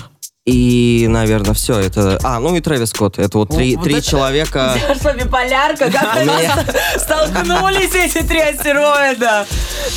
И, 0.46 1.06
наверное, 1.08 1.54
все 1.54 1.78
это... 1.78 2.18
А, 2.22 2.38
ну 2.38 2.54
и 2.54 2.60
Трэвис 2.60 2.90
Скотт. 2.90 3.18
Это 3.18 3.38
вот 3.38 3.48
три, 3.48 3.76
Вот 3.76 3.84
три 3.84 3.94
это- 3.94 4.06
человека... 4.06 4.74
Что, 5.00 5.14
биполярка? 5.14 5.90
Как 5.90 6.16
они 6.16 6.32
столкнулись, 6.98 7.94
эти 7.94 8.22
три 8.22 8.40
астероида? 8.40 9.46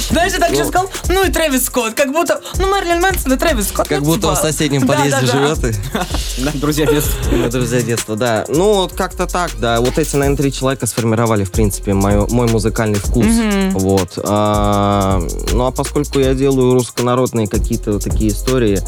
Знаешь, 0.09 0.31
я 0.31 0.39
так 0.39 0.51
сейчас 0.51 0.69
сказал, 0.69 0.89
ну 1.09 1.25
и 1.25 1.29
Трэвис 1.29 1.65
Скотт. 1.65 1.95
Как 1.95 2.13
будто, 2.13 2.39
ну 2.59 2.71
Мэрилин 2.71 3.01
Мэнсон 3.01 3.33
и 3.33 3.37
Трэвис 3.37 3.67
Скотт. 3.67 3.89
Как 3.89 3.99
ну, 3.99 4.05
будто 4.05 4.21
типа, 4.21 4.35
в 4.35 4.37
соседнем 4.37 4.87
подъезде 4.87 5.25
живет. 5.25 5.59
и- 5.65 6.57
друзья 6.57 6.85
детства. 6.85 7.49
Друзья 7.51 7.81
детства, 7.81 8.15
да. 8.15 8.45
Ну, 8.47 8.73
вот 8.75 8.93
как-то 8.93 9.27
так, 9.27 9.51
да. 9.59 9.81
Вот 9.81 9.97
эти, 9.97 10.15
наверное, 10.15 10.37
три 10.37 10.53
человека 10.53 10.85
сформировали, 10.85 11.43
в 11.43 11.51
принципе, 11.51 11.93
мой 11.93 12.47
музыкальный 12.47 12.99
вкус. 12.99 13.25
Вот. 13.73 14.17
А, 14.23 15.21
ну, 15.51 15.65
а 15.65 15.71
поскольку 15.71 16.19
я 16.19 16.33
делаю 16.33 16.73
руссконародные 16.75 17.49
какие-то 17.49 17.93
вот 17.93 18.03
такие 18.05 18.31
истории, 18.31 18.79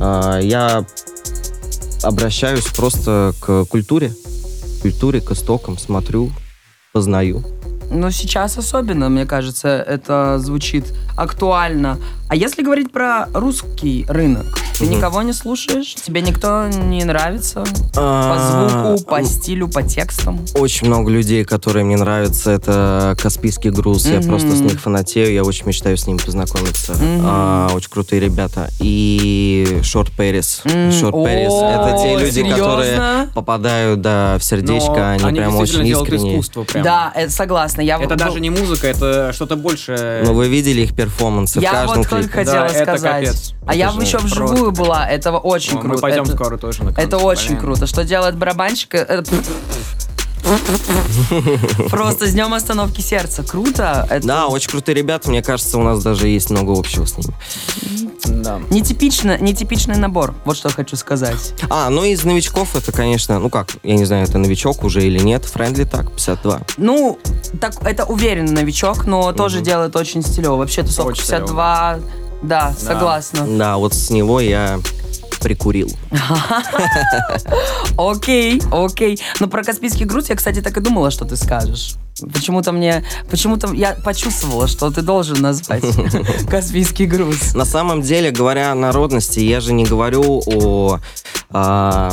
а, 0.00 0.38
я 0.38 0.84
обращаюсь 2.02 2.66
просто 2.66 3.32
к 3.40 3.64
культуре. 3.66 4.12
Культуре, 4.82 5.20
к 5.20 5.32
истокам, 5.32 5.78
смотрю, 5.78 6.30
познаю. 6.92 7.42
Ну, 7.90 8.10
сейчас 8.10 8.58
особенно, 8.58 9.08
мне 9.08 9.24
кажется, 9.26 9.68
это 9.68 10.38
звучит 10.38 10.84
актуально. 11.16 11.98
А 12.28 12.36
если 12.36 12.62
говорить 12.62 12.92
про 12.92 13.26
русский 13.32 14.04
рынок, 14.06 14.44
ты 14.78 14.84
Мгм. 14.84 14.96
никого 14.96 15.22
не 15.22 15.32
слушаешь? 15.32 15.94
Тебе 15.94 16.20
никто 16.20 16.68
не 16.68 17.02
нравится? 17.04 17.64
По 17.94 18.00
А, 18.00 18.94
звуку, 18.94 19.04
по 19.10 19.24
стилю, 19.24 19.66
по 19.66 19.82
текстам? 19.82 20.38
Очень 20.54 20.88
много 20.88 21.10
людей, 21.10 21.44
которые 21.44 21.84
мне 21.84 21.96
нравятся. 21.96 22.50
Это 22.50 23.16
Каспийский 23.20 23.70
груз. 23.70 24.04
Я 24.06 24.20
просто 24.20 24.50
с 24.54 24.60
них 24.60 24.78
фанатею. 24.78 25.32
Я 25.32 25.42
очень 25.42 25.66
мечтаю 25.66 25.96
с 25.96 26.06
ними 26.06 26.18
познакомиться. 26.18 26.94
А, 27.24 27.70
очень 27.74 27.88
крутые 27.90 28.20
ребята. 28.20 28.68
И 28.78 29.80
Шорт 29.82 30.12
Пэрис. 30.12 30.62
Шорт 31.00 31.14
Пэрис. 31.14 31.52
Это 31.52 31.96
те 32.02 32.16
люди, 32.18 32.30
серьезно? 32.30 32.56
которые 32.58 33.28
попадают 33.34 34.00
да, 34.02 34.36
в 34.38 34.44
сердечко. 34.44 35.16
Но 35.20 35.28
они, 35.28 35.38
прям 35.40 35.56
очень 35.56 35.86
искренние. 35.86 36.34
искусство 36.34 36.64
прям. 36.64 36.84
Да, 36.84 37.10
это 37.16 37.32
согласна. 37.32 37.80
Я 37.80 37.98
Это 37.98 38.16
даже 38.16 38.38
не 38.38 38.50
музыка, 38.50 38.86
это 38.86 39.32
что-то 39.32 39.56
большее. 39.56 40.22
Но 40.24 40.34
вы 40.34 40.46
видели 40.48 40.82
их 40.82 40.94
перформансы 40.94 41.58
в 41.60 41.64
каждом 41.64 41.96
вот 41.96 42.06
только 42.22 42.34
хотела 42.34 42.68
Да, 42.68 42.74
это 42.74 42.82
сказать. 42.84 43.24
капец. 43.26 43.54
А 43.66 43.74
я 43.74 43.90
же 43.90 44.00
еще 44.00 44.18
просто 44.18 44.34
вживую 44.44 44.72
была. 44.72 45.06
Это 45.08 45.32
очень 45.36 45.74
Ну, 45.74 45.80
круто. 45.80 45.94
Мы 45.96 46.00
пойдем 46.00 46.22
это, 46.24 46.32
скоро 46.32 46.56
тоже 46.58 46.84
на 46.84 46.88
это 46.90 47.00
концерт, 47.02 47.22
очень 47.24 47.48
блин. 47.48 47.60
круто. 47.60 47.86
Что 47.86 48.04
делает 48.04 48.36
барабанщик? 48.36 48.94
Просто 51.90 52.26
с 52.26 52.32
днем 52.32 52.54
остановки 52.54 53.00
сердца. 53.00 53.42
Круто. 53.42 54.06
Это 54.10 54.26
Да, 54.26 54.46
очень 54.46 54.70
крутые 54.70 54.94
ребята. 54.94 55.30
Мне 55.30 55.42
кажется, 55.42 55.78
у 55.78 55.82
нас 55.82 56.02
даже 56.02 56.28
есть 56.28 56.50
много 56.50 56.78
общего 56.78 57.04
с 57.04 57.16
ними. 57.16 57.34
Да. 58.42 58.60
нетипично, 58.70 59.38
нетипичный 59.38 59.96
набор. 59.96 60.34
Вот 60.44 60.56
что 60.56 60.68
хочу 60.70 60.96
сказать. 60.96 61.54
А, 61.70 61.88
ну 61.88 62.04
из 62.04 62.24
новичков 62.24 62.76
это, 62.76 62.92
конечно, 62.92 63.38
ну 63.38 63.48
как, 63.48 63.70
я 63.82 63.94
не 63.94 64.04
знаю, 64.04 64.24
это 64.24 64.38
новичок 64.38 64.84
уже 64.84 65.02
или 65.02 65.18
нет. 65.18 65.44
Френдли 65.44 65.84
так, 65.84 66.10
52. 66.12 66.60
Ну, 66.76 67.18
так 67.60 67.74
это 67.84 68.04
уверенный 68.04 68.52
новичок, 68.52 69.06
но 69.06 69.32
тоже 69.32 69.60
делает 69.60 69.96
очень 69.96 70.22
стилево. 70.22 70.56
Вообще 70.56 70.82
тусовка 70.82 71.12
Очень 71.12 71.22
52. 71.22 71.98
Да, 72.42 72.74
согласна. 72.78 73.46
Да, 73.46 73.76
вот 73.78 73.94
с 73.94 74.10
него 74.10 74.40
я 74.40 74.78
прикурил. 75.38 75.90
Окей, 77.96 78.62
окей. 78.70 79.20
Но 79.40 79.48
про 79.48 79.62
Каспийский 79.64 80.04
груз 80.06 80.28
я, 80.30 80.36
кстати, 80.36 80.60
так 80.60 80.76
и 80.76 80.80
думала, 80.80 81.10
что 81.10 81.24
ты 81.24 81.36
скажешь. 81.36 81.96
Почему-то 82.32 82.72
мне, 82.72 83.04
почему-то 83.30 83.72
я 83.72 83.96
почувствовала, 84.04 84.66
что 84.66 84.90
ты 84.90 85.02
должен 85.02 85.40
назвать 85.40 85.84
Каспийский 86.50 87.06
груз. 87.06 87.54
На 87.54 87.64
самом 87.64 88.02
деле, 88.02 88.30
говоря 88.30 88.72
о 88.72 88.74
народности, 88.74 89.40
я 89.40 89.60
же 89.60 89.72
не 89.72 89.84
говорю 89.84 90.42
о 90.46 90.98
а, 91.50 92.10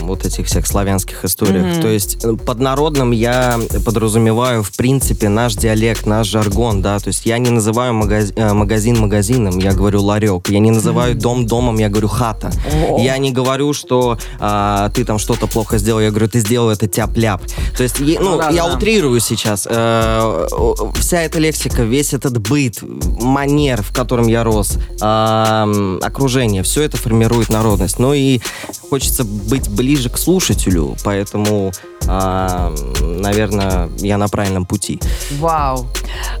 вот 0.00 0.24
этих 0.24 0.46
всех 0.46 0.66
славянских 0.66 1.24
историях. 1.24 1.80
То 1.80 1.88
есть 1.88 2.24
э, 2.24 2.34
под 2.34 2.58
народным 2.58 3.12
я 3.12 3.58
подразумеваю, 3.84 4.62
в 4.62 4.72
принципе, 4.76 5.28
наш 5.28 5.54
диалект, 5.54 6.06
наш 6.06 6.26
жаргон, 6.26 6.82
да. 6.82 6.98
То 6.98 7.08
есть 7.08 7.26
я 7.26 7.38
не 7.38 7.50
называю 7.50 7.92
э, 7.92 8.52
магазин 8.52 8.98
магазином, 8.98 9.58
я 9.58 9.72
говорю 9.72 10.02
ларек. 10.02 10.48
Я 10.48 10.58
не 10.58 10.70
называю 10.70 11.14
дом 11.14 11.46
домом, 11.46 11.78
я 11.78 11.88
говорю 11.88 12.08
хата. 12.08 12.37
О. 12.44 12.98
Я 13.00 13.18
не 13.18 13.32
говорю, 13.32 13.72
что 13.72 14.18
а, 14.38 14.90
ты 14.90 15.04
там 15.04 15.18
что-то 15.18 15.46
плохо 15.46 15.78
сделал, 15.78 16.00
я 16.00 16.10
говорю, 16.10 16.28
ты 16.28 16.40
сделал 16.40 16.70
это 16.70 16.86
тяп-ляп. 16.86 17.42
То 17.76 17.82
есть, 17.82 18.00
ну, 18.00 18.18
Ну 18.20 18.38
да, 18.38 18.50
я 18.50 18.66
да. 18.66 18.74
утрирую 18.74 19.20
сейчас. 19.20 19.66
Э, 19.70 20.46
вся 20.96 21.22
эта 21.22 21.38
лексика, 21.38 21.82
весь 21.82 22.12
этот 22.14 22.38
быт, 22.38 22.78
манер, 22.82 23.82
в 23.82 23.92
котором 23.92 24.26
я 24.28 24.44
рос, 24.44 24.78
ам, 25.00 25.98
окружение, 26.02 26.62
все 26.62 26.82
это 26.82 26.96
формирует 26.96 27.48
народность. 27.48 27.98
Ну 27.98 28.12
и 28.14 28.40
хочется 28.88 29.24
быть 29.24 29.68
ближе 29.68 30.08
к 30.10 30.18
слушателю, 30.18 30.96
поэтому, 31.04 31.72
наверное, 32.08 33.90
я 33.98 34.18
на 34.18 34.28
правильном 34.28 34.64
пути. 34.64 35.00
Вау. 35.38 35.86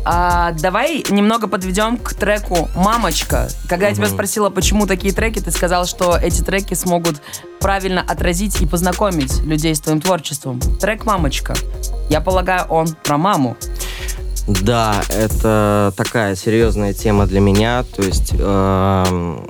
А, 0.04 0.52
давай 0.52 1.04
немного 1.10 1.46
подведем 1.46 1.98
к 1.98 2.14
треку 2.14 2.68
«Мамочка». 2.74 3.48
Когда 3.68 3.88
я 3.88 3.94
тебя 3.94 4.08
спросила, 4.08 4.50
почему 4.50 4.86
такие 4.86 5.12
треки, 5.12 5.40
ты 5.40 5.50
сказал, 5.50 5.84
что 5.84 6.16
эти 6.16 6.42
треки 6.42 6.74
смогут 6.74 7.20
правильно 7.60 8.00
отразить 8.00 8.60
и 8.62 8.66
познакомить 8.66 9.40
людей 9.40 9.74
с 9.74 9.80
твоим 9.80 10.00
творчеством. 10.00 10.60
Трек 10.80 11.04
«Мамочка». 11.04 11.54
Я 12.08 12.20
полагаю, 12.20 12.64
он 12.68 12.88
про 13.04 13.18
маму. 13.18 13.56
Да, 14.48 15.02
это 15.10 15.92
такая 15.94 16.34
серьезная 16.34 16.94
тема 16.94 17.26
для 17.26 17.40
меня. 17.40 17.84
То 17.94 18.02
есть, 18.02 18.32
эм, 18.32 19.44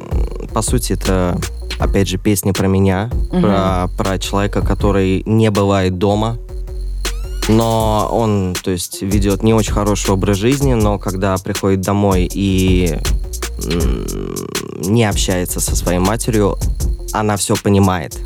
по 0.52 0.60
сути, 0.60 0.94
это, 0.94 1.38
опять 1.78 2.08
же, 2.08 2.18
песня 2.18 2.52
про 2.52 2.66
меня, 2.66 3.11
про, 3.30 3.88
про 3.97 4.18
человека, 4.18 4.62
который 4.62 5.23
не 5.26 5.50
бывает 5.50 5.99
дома. 5.99 6.38
Но 7.49 8.08
он, 8.12 8.54
то 8.62 8.70
есть, 8.70 9.00
ведет 9.00 9.42
не 9.42 9.54
очень 9.54 9.73
хороший 9.73 10.11
образ 10.11 10.37
жизни, 10.37 10.75
но 10.75 10.99
когда 10.99 11.37
приходит 11.38 11.80
домой 11.80 12.28
и 12.30 12.99
не 14.76 15.04
общается 15.04 15.58
со 15.61 15.75
своей 15.75 15.99
матерью, 15.99 16.58
она 17.12 17.37
все 17.37 17.56
понимает. 17.56 18.18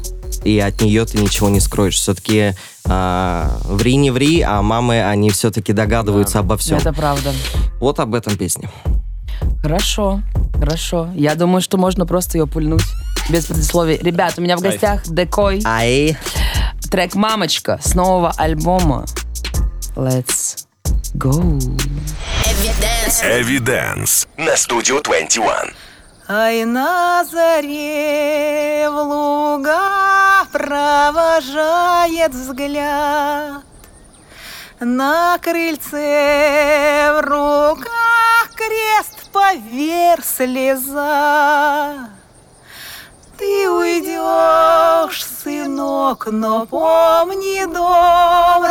И 0.45 0.59
от 0.59 0.81
нее 0.81 1.05
ты 1.05 1.19
ничего 1.19 1.49
не 1.49 1.61
скроешь. 1.61 1.95
Все-таки 1.95 2.55
ври 2.85 3.97
не 3.97 4.11
ври, 4.11 4.41
а 4.41 4.61
мамы, 4.61 5.05
они 5.05 5.31
все-таки 5.31 5.73
догадываются 5.73 6.41
обо 6.41 6.57
всем. 6.57 6.79
Это 6.79 6.93
правда. 6.93 7.33
Вот 7.79 8.01
об 8.01 8.15
этом 8.15 8.37
песня. 8.37 8.71
Хорошо, 9.61 10.21
хорошо. 10.59 11.09
Я 11.15 11.37
думаю, 11.37 11.63
что 11.63 11.79
можно 11.79 12.07
просто 12.07 12.39
ее 12.39 12.49
пульнуть 12.49 12.83
без 13.29 13.47
предисловий. 13.47 13.97
Ребят, 13.99 14.35
у 14.39 14.41
меня 14.41 14.57
в 14.57 14.61
Кайф. 14.61 14.75
гостях 14.75 15.03
Декой. 15.07 15.63
Ай, 15.65 16.17
Трек 16.91 17.15
«Мамочка» 17.15 17.81
с 17.83 17.95
нового 17.95 18.33
альбома. 18.37 19.07
Let's 19.97 20.67
go. 21.15 21.59
Эвиденс 23.23 24.27
на 24.37 24.57
студию 24.57 25.01
21. 25.03 25.75
Ай 26.29 26.65
на 26.65 27.25
заре 27.25 28.89
в 28.89 28.95
луга 28.95 29.81
провожает 30.53 32.33
взгляд. 32.35 33.63
На 34.81 35.39
крыльце 35.39 37.13
в 37.15 37.23
руках 37.23 38.51
крест 38.55 39.31
поверх 39.33 40.25
слеза. 40.25 42.11
Ты 43.43 43.69
уйдешь, 43.69 45.25
сынок, 45.25 46.29
но 46.31 46.65
помни 46.65 47.65
дом 47.65 48.63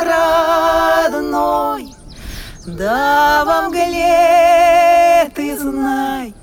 родной. 1.11 1.93
Да 2.65 3.43
во 3.45 3.63
мгле 3.67 5.29
ты 5.35 5.59
знай, 5.59 6.33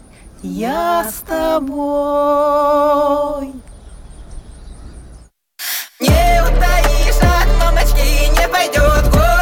я 0.42 1.06
с 1.08 1.23
тобой. 1.26 2.35
Не 5.99 6.42
утаишь 6.42 7.23
от 7.23 7.49
мамочки, 7.58 8.28
не 8.28 8.47
пойдет 8.49 9.04
гордый 9.11 9.38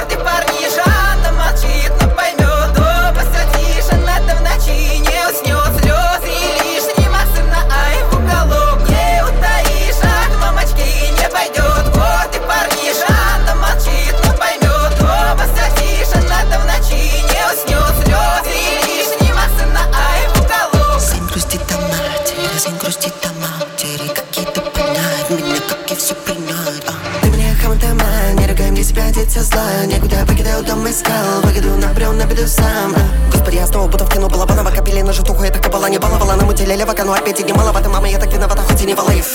сын 22.66 22.78
грустит 22.78 23.14
о 23.24 23.28
матери 23.40 24.08
Какие-то 24.08 24.60
понять 24.60 25.30
меня, 25.30 25.60
как 25.68 25.90
и 25.90 25.94
все 25.94 26.14
принять 26.14 26.82
а. 26.86 26.92
Ты 27.22 27.30
меня 27.30 27.54
хаматама, 27.54 28.04
не 28.34 28.46
ругай 28.46 28.70
мне 28.70 28.82
себя, 28.82 29.10
дети 29.10 29.38
зла. 29.38 29.84
Некуда 29.86 30.24
покидаю 30.26 30.64
дом, 30.64 30.88
искал 30.88 31.40
Выгоду 31.42 31.76
набрел 31.76 32.12
на 32.12 32.24
беду 32.24 32.46
сам. 32.46 32.94
А. 32.94 33.30
Господи, 33.32 33.56
я 33.56 33.66
снова 33.66 33.88
будто 33.88 34.04
в 34.04 34.12
кино 34.12 34.28
Балабанова 34.28 34.70
Налили 34.96 35.02
на 35.02 35.12
житуху, 35.12 35.44
я 35.44 35.50
так 35.50 35.62
кабала 35.62 35.90
не 35.90 35.98
баловала. 35.98 36.36
Нам 36.36 36.48
уделили 36.48 36.84
вагану, 36.84 37.12
опять 37.12 37.40
и 37.40 37.44
немало 37.44 37.72
воды 37.72 37.88
Мама, 37.88 38.08
я 38.08 38.18
так 38.18 38.32
виновата, 38.32 38.62
хоть 38.62 38.82
и 38.82 38.86
не 38.86 38.94
валаев 38.94 39.26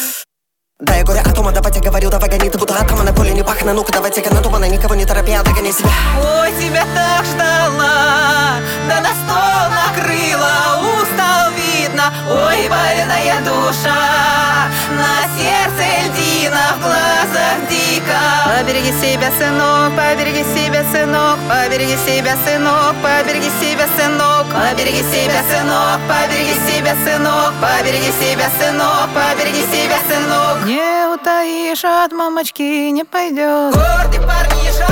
да, 0.80 0.96
я 0.96 1.04
горе 1.04 1.20
атома, 1.20 1.52
давайте 1.52 1.80
говорю, 1.80 2.10
давай 2.10 2.28
гони, 2.28 2.50
ты 2.50 2.58
будто 2.58 2.74
атома 2.74 3.04
На 3.04 3.14
поле 3.14 3.34
не 3.34 3.44
пахнет, 3.44 3.76
ну-ка 3.76 3.92
давайте-ка 3.94 4.34
надуманно 4.34 4.68
Никого 4.68 4.96
не 4.96 5.06
торопи, 5.06 5.32
а 5.32 5.44
догони 5.44 5.72
себя. 5.72 5.92
Ой, 6.18 6.52
тебя 6.60 6.84
так 6.96 7.24
ждала, 7.24 8.58
да 8.90 9.02
на 9.02 9.14
стол 9.14 9.70
накрыла, 9.70 10.82
устал 10.82 11.52
видно, 11.92 12.14
ой, 12.30 12.70
больная 12.70 13.40
душа, 13.42 14.70
на 14.92 15.28
сердце 15.38 16.08
льдина, 16.08 16.76
в 16.76 16.82
глазах 16.82 17.70
дико. 17.70 18.20
Побереги 18.46 18.92
себя, 18.92 19.32
сынок, 19.38 19.96
побереги 19.96 20.44
себя, 20.56 20.84
сынок, 20.92 21.38
побереги 21.50 21.98
себя, 22.06 22.36
сынок, 22.46 22.96
побереги 23.04 23.50
себя, 23.60 23.88
сынок, 23.98 24.48
побереги 24.54 25.02
себя, 25.12 25.44
сынок, 25.50 26.00
побереги 26.08 26.54
себя, 26.68 26.96
сынок, 27.04 27.54
побереги 27.62 28.12
себя, 28.20 28.50
сынок, 28.60 29.10
побереги 29.14 29.62
себя, 29.62 29.98
сынок. 30.08 30.66
Не 30.66 31.14
утаишь 31.14 31.84
от 31.84 32.12
мамочки, 32.12 32.90
не 32.90 33.04
пойдет. 33.04 33.74
Гордый 33.74 34.20
парниша, 34.20 34.88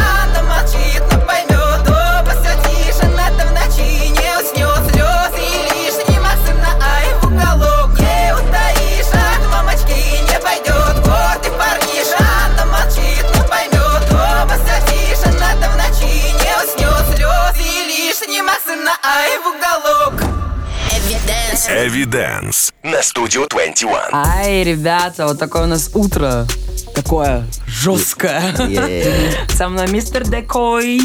Evidence 21.70 22.74
на 22.82 23.04
студию 23.04 23.46
21. 23.48 23.90
Ай, 24.12 24.64
ребята, 24.64 25.28
вот 25.28 25.38
такое 25.38 25.64
у 25.64 25.68
нас 25.68 25.92
утро. 25.94 26.48
Такое 26.96 27.46
жесткое. 27.68 28.42
Е-е. 28.68 29.34
Со 29.50 29.70
мной 29.70 29.88
мистер 29.88 30.28
Декой. 30.28 31.00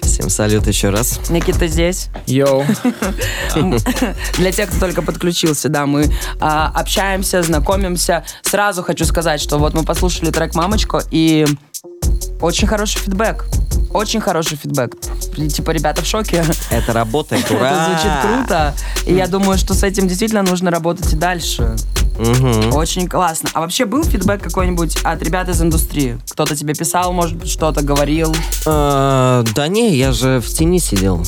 Всем 0.00 0.30
салют 0.30 0.66
еще 0.66 0.88
раз. 0.88 1.20
Никита 1.28 1.66
здесь. 1.66 2.08
Йоу. 2.26 2.64
Для 4.38 4.52
тех, 4.52 4.70
кто 4.70 4.80
только 4.80 5.02
подключился, 5.02 5.68
да, 5.68 5.84
мы 5.84 6.10
а, 6.40 6.72
общаемся, 6.74 7.42
знакомимся. 7.42 8.24
Сразу 8.40 8.82
хочу 8.82 9.04
сказать, 9.04 9.40
что 9.42 9.58
вот 9.58 9.74
мы 9.74 9.84
послушали 9.84 10.30
трек 10.30 10.54
«Мамочка» 10.54 11.02
и 11.10 11.46
очень 12.40 12.66
хороший 12.66 13.00
фидбэк. 13.00 13.44
Очень 13.92 14.20
хороший 14.20 14.56
фидбэк. 14.56 14.94
Типа, 15.48 15.70
ребята 15.70 16.02
в 16.02 16.06
шоке. 16.06 16.44
Это 16.70 16.92
работает, 16.92 17.44
Это 17.50 17.54
ура! 17.54 17.86
звучит 17.86 18.12
круто. 18.22 18.74
И 19.06 19.14
я 19.14 19.26
думаю, 19.26 19.58
что 19.58 19.74
с 19.74 19.82
этим 19.82 20.08
действительно 20.08 20.42
нужно 20.42 20.70
работать 20.70 21.12
и 21.12 21.16
дальше. 21.16 21.76
Мгм. 22.18 22.74
Очень 22.74 23.08
классно. 23.08 23.50
А 23.52 23.60
вообще 23.60 23.84
был 23.84 24.04
фидбэк 24.04 24.42
какой-нибудь 24.42 24.98
от 25.02 25.22
ребят 25.22 25.48
из 25.48 25.60
индустрии? 25.60 26.18
Кто-то 26.30 26.56
тебе 26.56 26.74
писал, 26.74 27.12
может 27.12 27.36
быть, 27.36 27.48
что-то 27.48 27.82
говорил? 27.82 28.34
А, 28.66 29.44
Да 29.54 29.68
не, 29.68 29.96
я 29.96 30.12
же 30.12 30.40
в 30.40 30.46
тени 30.46 30.78
сидел. 30.78 31.22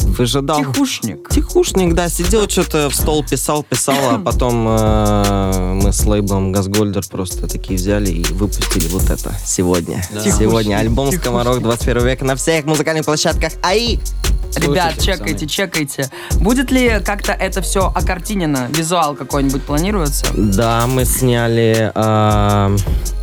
Выжидал. 0.00 0.58
Тихушник. 0.58 1.28
Тихушник, 1.30 1.94
да, 1.94 2.08
сидел, 2.08 2.48
что-то 2.48 2.88
в 2.90 2.94
стол 2.94 3.24
писал, 3.24 3.62
писал, 3.64 3.96
а 4.10 4.18
потом 4.24 4.66
э, 4.68 5.72
мы 5.82 5.92
с 5.92 6.04
лейблом 6.04 6.52
Газгольдер 6.52 7.02
просто 7.10 7.48
такие 7.48 7.76
взяли 7.78 8.10
и 8.10 8.24
выпустили 8.32 8.86
вот 8.88 9.10
это 9.10 9.34
сегодня. 9.44 10.02
Сегодня 10.22 10.76
альбом 10.76 11.10
«Скоморох 11.10 11.60
21 11.60 12.04
века» 12.06 12.24
на 12.24 12.36
всех 12.36 12.64
музыкальных 12.66 13.04
площадках 13.06 13.52
АИ. 13.62 13.98
Ребят, 14.56 14.98
чекайте, 15.00 15.46
чекайте. 15.46 16.10
Будет 16.40 16.70
ли 16.70 17.00
как-то 17.04 17.32
это 17.32 17.60
все 17.62 17.92
окартинено? 17.94 18.68
Визуал 18.70 19.14
какой-нибудь 19.14 19.62
планируется? 19.62 20.26
Да, 20.34 20.86
мы 20.86 21.04
сняли 21.04 21.92
э, 21.94 22.76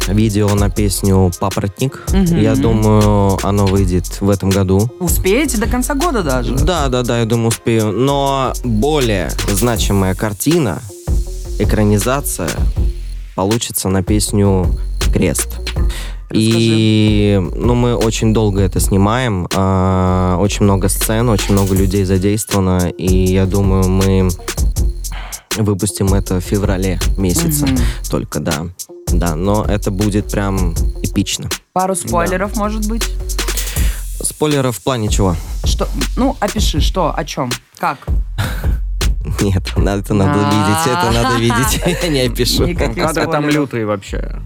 видео 0.08 0.50
на 0.56 0.70
песню 0.70 1.32
«Папоротник». 1.40 2.04
Я 2.12 2.56
думаю, 2.56 3.40
оно 3.44 3.66
выйдет 3.66 4.22
в 4.22 4.30
этом 4.30 4.50
году. 4.50 4.90
Успеете 5.00 5.58
до 5.58 5.68
конца 5.68 5.96
года 5.96 6.24
даже? 6.24 6.56
Да, 6.56 6.88
да, 6.88 7.04
да, 7.04 7.20
я 7.20 7.26
думаю, 7.26 7.50
успею. 7.50 7.92
Но 7.92 8.54
более 8.64 9.32
значимая 9.50 10.16
картина, 10.16 10.80
экранизация, 11.60 12.50
получится 13.36 13.90
на 13.90 14.04
песню 14.04 14.68
«Крест». 15.14 15.60
И 16.34 17.42
ну, 17.56 17.76
мы 17.76 17.96
очень 17.96 18.34
долго 18.34 18.62
это 18.62 18.80
снимаем, 18.80 19.48
а, 19.56 20.38
очень 20.40 20.64
много 20.66 20.90
сцен, 20.90 21.30
очень 21.30 21.54
много 21.54 21.76
людей 21.76 22.04
задействовано, 22.06 22.90
и 22.90 23.26
я 23.32 23.46
думаю, 23.46 23.88
мы 23.90 24.30
выпустим 25.58 26.14
это 26.14 26.40
в 26.40 26.44
феврале 26.44 27.00
месяце 27.18 27.68
только, 28.10 28.40
да. 28.40 28.66
Да, 29.08 29.36
но 29.36 29.66
это 29.66 29.92
будет 29.92 30.32
прям 30.32 30.74
эпично. 31.04 31.50
Пару 31.74 31.96
спойлеров, 31.96 32.56
может 32.56 32.88
быть? 32.88 33.10
Спойлеров 34.22 34.78
в 34.78 34.82
плане 34.84 35.10
чего? 35.10 35.36
Что? 35.66 35.88
Ну, 36.16 36.38
опиши, 36.40 36.80
что, 36.80 37.14
о 37.16 37.26
чем, 37.26 37.52
как? 37.78 37.98
Нет, 39.42 39.64
надо- 39.76 40.00
это 40.06 40.14
надо 40.14 40.40
видеть, 40.40 40.88
это 40.88 41.12
надо 41.12 41.38
видеть, 41.40 42.02
я 42.04 42.08
не 42.10 42.22
опишу. 42.22 42.68
Кадры 42.76 43.27
там 43.27 43.50
лютые 43.50 43.86
вообще. 43.86 44.40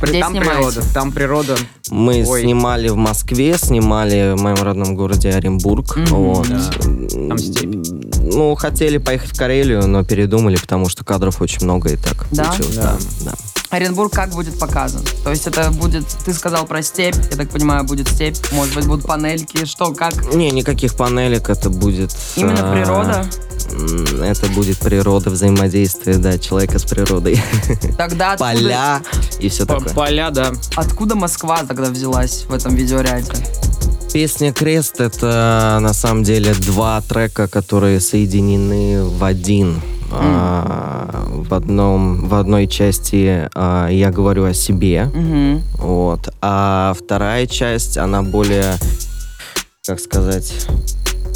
При- 0.00 0.10
Где 0.10 0.20
там 0.20 0.32
снимаете? 0.32 0.54
природа, 0.56 0.82
там 0.92 1.12
природа. 1.12 1.56
Мы 1.90 2.24
Ой. 2.26 2.42
снимали 2.42 2.88
в 2.88 2.96
Москве, 2.96 3.56
снимали 3.56 4.34
в 4.36 4.42
моем 4.42 4.56
родном 4.62 4.94
городе 4.94 5.30
Оренбург. 5.30 5.96
Вот. 6.10 6.46
Там 6.48 7.38
степь. 7.38 7.76
Ну, 8.20 8.54
хотели 8.56 8.98
поехать 8.98 9.30
в 9.30 9.38
Карелию, 9.38 9.86
но 9.86 10.04
передумали, 10.04 10.56
потому 10.56 10.88
что 10.90 11.04
кадров 11.04 11.40
очень 11.40 11.64
много 11.64 11.90
и 11.90 11.96
так 11.96 12.26
Да? 12.30 12.44
получилось. 12.44 12.74
Да. 12.76 12.96
Да, 13.24 13.30
да. 13.30 13.32
Оренбург 13.76 14.12
как 14.12 14.30
будет 14.30 14.58
показан? 14.58 15.02
То 15.22 15.30
есть 15.30 15.46
это 15.46 15.70
будет, 15.70 16.06
ты 16.24 16.32
сказал 16.32 16.66
про 16.66 16.82
степь, 16.82 17.16
я 17.30 17.36
так 17.36 17.50
понимаю, 17.50 17.84
будет 17.84 18.08
степь, 18.08 18.36
может 18.52 18.74
быть, 18.74 18.86
будут 18.86 19.06
панельки, 19.06 19.64
что, 19.66 19.92
как? 19.92 20.34
Не, 20.34 20.50
никаких 20.50 20.94
панелек, 20.96 21.50
это 21.50 21.68
будет... 21.68 22.14
Именно 22.36 22.70
а, 22.70 22.72
природа? 22.72 23.26
Это 24.22 24.46
будет 24.48 24.78
природа, 24.78 25.30
взаимодействие, 25.30 26.16
да, 26.16 26.38
человека 26.38 26.78
с 26.78 26.84
природой. 26.84 27.40
Тогда 27.98 28.32
откуда, 28.32 28.52
Поля 28.52 29.02
и 29.40 29.48
все 29.48 29.66
такое. 29.66 29.92
Поля, 29.92 30.30
да. 30.30 30.52
откуда 30.74 31.14
Москва 31.14 31.64
тогда 31.64 31.90
взялась 31.90 32.44
в 32.48 32.54
этом 32.54 32.74
видеоряде? 32.74 33.32
Песня 34.12 34.52
«Крест»— 34.52 34.94
это 35.00 35.78
на 35.82 35.92
самом 35.92 36.22
деле 36.22 36.54
два 36.54 37.02
трека, 37.02 37.48
которые 37.48 38.00
соединены 38.00 39.04
в 39.04 39.22
один. 39.22 39.82
А, 40.12 41.26
в, 41.30 41.54
одном, 41.54 42.28
в 42.28 42.34
одной 42.34 42.66
части 42.66 43.48
а, 43.54 43.88
я 43.88 44.10
говорю 44.10 44.44
о 44.44 44.54
себе, 44.54 45.04
Мгм. 45.14 45.62
вот, 45.78 46.28
а 46.40 46.94
вторая 46.98 47.46
часть, 47.46 47.98
она 47.98 48.22
более, 48.22 48.76
как 49.86 50.00
сказать, 50.00 50.52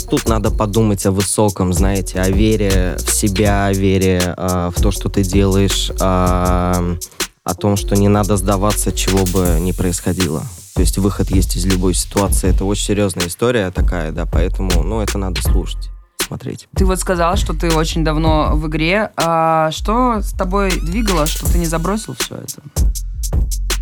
тут 0.09 0.29
надо 0.29 0.51
подумать 0.51 1.05
о 1.07 1.13
высоком, 1.13 1.73
знаете, 1.73 2.21
о 2.21 2.31
вере 2.31 2.97
в 2.99 3.11
себя, 3.11 3.67
о 3.67 3.73
вере 3.73 4.35
а, 4.37 4.71
в 4.71 4.81
то, 4.81 4.91
что 4.91 5.09
ты 5.09 5.23
делаешь, 5.23 5.91
а, 6.01 6.97
о 7.45 7.55
том, 7.55 7.77
что 7.77 7.97
не 7.97 8.09
надо 8.09 8.37
сдаваться, 8.37 8.93
чего 8.93 9.25
бы 9.27 9.59
ни 9.61 9.73
происходило. 9.73 10.43
То 10.75 10.83
есть 10.83 10.99
выход 10.99 11.31
есть 11.31 11.57
из 11.57 11.67
любой 11.67 11.95
ситуации. 11.95 12.49
Это 12.51 12.65
очень 12.65 12.85
серьезная 12.87 13.27
история 13.27 13.71
такая, 13.71 14.13
да, 14.13 14.25
поэтому, 14.25 14.83
ну, 14.83 15.01
это 15.01 15.19
надо 15.19 15.43
слушать, 15.43 15.91
смотреть. 16.31 16.69
Ты 16.77 16.87
вот 16.87 17.01
сказал, 17.01 17.37
что 17.37 17.55
ты 17.55 17.73
очень 17.75 18.05
давно 18.05 18.53
в 18.55 18.69
игре. 18.69 19.11
А 19.17 19.73
что 19.73 20.21
с 20.21 20.31
тобой 20.31 20.71
двигало, 20.71 21.27
что 21.27 21.51
ты 21.51 21.59
не 21.59 21.67
забросил 21.67 22.15
все 22.17 22.37
это? 22.37 22.63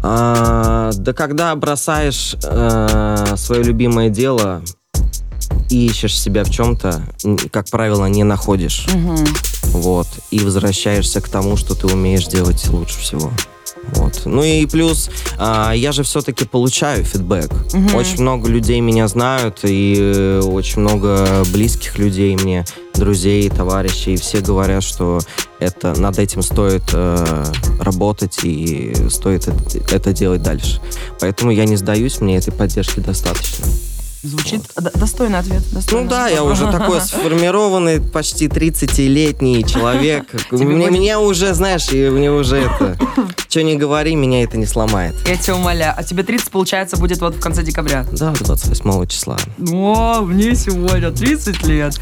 А, 0.02 0.90
да 0.96 1.12
когда 1.12 1.54
бросаешь 1.56 2.36
э, 2.42 3.34
свое 3.36 3.62
любимое 3.62 4.08
дело 4.08 4.62
и 5.68 5.86
ищешь 5.88 6.18
себя 6.18 6.44
в 6.44 6.50
чем-то, 6.50 7.02
как 7.52 7.68
правило, 7.68 8.06
не 8.06 8.24
находишь. 8.24 8.86
Мгм. 8.94 9.26
Вот. 9.64 10.06
И 10.30 10.38
возвращаешься 10.38 11.20
к 11.20 11.28
тому, 11.28 11.58
что 11.58 11.74
ты 11.74 11.86
умеешь 11.86 12.26
делать 12.28 12.66
лучше 12.68 12.98
всего. 12.98 13.30
Вот. 13.94 14.22
Ну 14.24 14.42
и 14.42 14.66
плюс, 14.66 15.10
а, 15.38 15.72
я 15.72 15.92
же 15.92 16.02
все-таки 16.02 16.44
получаю 16.44 17.04
фидбэк. 17.04 17.50
Очень 17.94 18.22
много 18.22 18.48
людей 18.48 18.80
меня 18.80 19.08
знают, 19.08 19.60
и 19.64 19.96
э, 19.98 20.40
очень 20.40 20.80
много 20.80 21.44
близких 21.52 21.98
людей 21.98 22.36
мне, 22.36 22.64
друзей, 22.94 23.48
товарищей, 23.48 24.16
все 24.16 24.40
говорят, 24.40 24.82
что 24.82 25.20
это, 25.58 25.98
над 25.98 26.18
этим 26.18 26.42
стоит 26.42 26.82
э, 26.92 27.44
работать 27.80 28.38
и 28.42 28.94
стоит 29.10 29.48
это, 29.48 29.94
это 29.94 30.12
делать 30.12 30.42
дальше. 30.42 30.80
Поэтому 31.20 31.50
я 31.50 31.64
не 31.64 31.76
сдаюсь, 31.76 32.20
мне 32.20 32.36
этой 32.36 32.52
поддержки 32.52 33.00
достаточно. 33.00 33.66
Звучит 34.22 34.62
д- 34.76 34.90
достойный 34.94 35.38
ответ. 35.38 35.62
Ну 35.70 35.76
достойный. 35.76 36.08
да, 36.08 36.28
я 36.28 36.42
уже 36.42 36.70
такой 36.70 37.00
сформированный, 37.00 38.00
почти 38.00 38.46
30-летний 38.48 39.64
человек. 39.64 40.24
Мне, 40.50 41.18
уже, 41.18 41.54
знаешь, 41.54 41.88
и 41.92 42.08
мне 42.10 42.30
уже 42.30 42.56
это... 42.58 42.96
Что 43.48 43.62
не 43.62 43.76
говори, 43.76 44.14
меня 44.14 44.42
это 44.42 44.58
не 44.58 44.66
сломает. 44.66 45.14
Я 45.26 45.36
тебя 45.36 45.56
умоляю. 45.56 45.94
А 45.96 46.02
тебе 46.02 46.22
30, 46.22 46.50
получается, 46.50 46.96
будет 46.96 47.20
вот 47.20 47.36
в 47.36 47.40
конце 47.40 47.62
декабря. 47.62 48.04
Да, 48.12 48.32
28 48.32 49.06
числа. 49.06 49.38
О, 49.70 50.20
мне 50.22 50.54
сегодня 50.54 51.10
30 51.10 51.64
лет. 51.66 51.98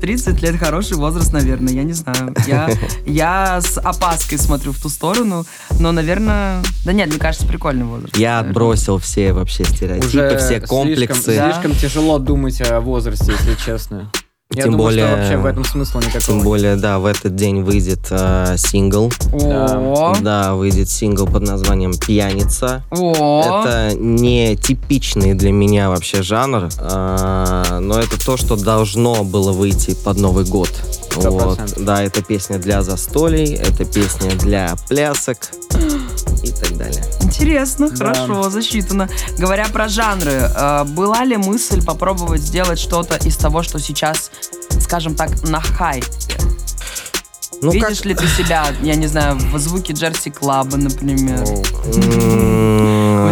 30 0.00 0.42
лет 0.42 0.56
хороший 0.58 0.96
возраст, 0.96 1.32
наверное, 1.32 1.72
я 1.72 1.82
не 1.82 1.92
знаю. 1.92 2.34
Я, 2.46 2.70
я 3.06 3.60
с 3.60 3.78
опаской 3.78 4.38
смотрю 4.38 4.72
в 4.72 4.80
ту 4.80 4.88
сторону, 4.88 5.44
но, 5.78 5.92
наверное... 5.92 6.62
Да 6.84 6.92
нет, 6.92 7.08
мне 7.08 7.18
кажется, 7.18 7.46
прикольный 7.46 7.84
возраст. 7.84 8.16
Я 8.16 8.30
наверное. 8.36 8.50
отбросил 8.50 8.98
все 8.98 9.32
вообще 9.32 9.64
стереотипы, 9.64 10.06
Уже 10.06 10.38
все 10.38 10.46
слишком- 10.58 10.68
комплексы. 10.84 11.36
Да. 11.36 11.52
Слишком 11.52 11.74
тяжело 11.74 12.18
думать 12.18 12.60
о 12.62 12.80
возрасте, 12.80 13.32
если 13.32 13.54
честно. 13.64 14.10
Я 14.52 14.64
Тем 14.64 14.72
думаю, 14.72 14.88
более- 14.88 15.06
что 15.08 15.16
вообще 15.16 15.36
в 15.38 15.46
этом 15.46 15.64
смысла 15.64 16.00
никакого. 16.00 16.20
Тем 16.22 16.40
более, 16.42 16.76
да, 16.76 16.98
в 16.98 17.06
этот 17.06 17.34
день 17.34 17.62
выйдет 17.62 18.06
э, 18.10 18.54
сингл. 18.58 19.10
О, 19.32 20.14
Да, 20.20 20.54
выйдет 20.54 20.88
сингл 20.90 21.26
под 21.26 21.42
названием 21.42 21.94
«Пьяница». 21.94 22.84
о. 22.90 23.64
Это 23.64 23.96
не 23.98 24.54
типичный 24.56 25.34
для 25.34 25.50
меня 25.50 25.88
вообще 25.88 26.22
жанр, 26.22 26.68
а, 26.78 27.80
но 27.80 27.98
это 27.98 28.22
то, 28.24 28.36
что 28.36 28.54
должно 28.54 29.24
было 29.24 29.50
выйти 29.50 29.94
под 29.94 30.18
Новый 30.18 30.44
год. 30.44 30.70
Вот. 31.16 31.58
Да, 31.78 32.02
это 32.02 32.22
песня 32.22 32.58
для 32.58 32.82
застолий, 32.82 33.54
это 33.54 33.84
песня 33.84 34.30
для 34.36 34.76
плясок 34.88 35.38
и 36.44 36.50
так 36.50 36.76
далее. 36.76 37.02
Интересно, 37.40 37.90
Да. 37.90 37.96
хорошо, 37.96 38.50
засчитано. 38.50 39.08
Говоря 39.38 39.66
про 39.72 39.88
жанры, 39.88 40.30
э, 40.54 40.84
была 40.84 41.24
ли 41.24 41.36
мысль 41.36 41.84
попробовать 41.84 42.40
сделать 42.42 42.78
что-то 42.78 43.16
из 43.26 43.36
того, 43.36 43.62
что 43.62 43.78
сейчас, 43.78 44.30
скажем 44.80 45.14
так, 45.14 45.30
на 45.48 45.60
хайпе? 45.60 46.06
Ну, 47.62 47.70
Видишь 47.70 47.98
как... 47.98 48.06
ли 48.06 48.14
ты 48.14 48.26
себя, 48.28 48.66
я 48.82 48.94
не 48.94 49.06
знаю, 49.06 49.36
в 49.38 49.58
звуке 49.58 49.92
Джерси 49.94 50.30
Клаба, 50.30 50.76
например? 50.76 51.44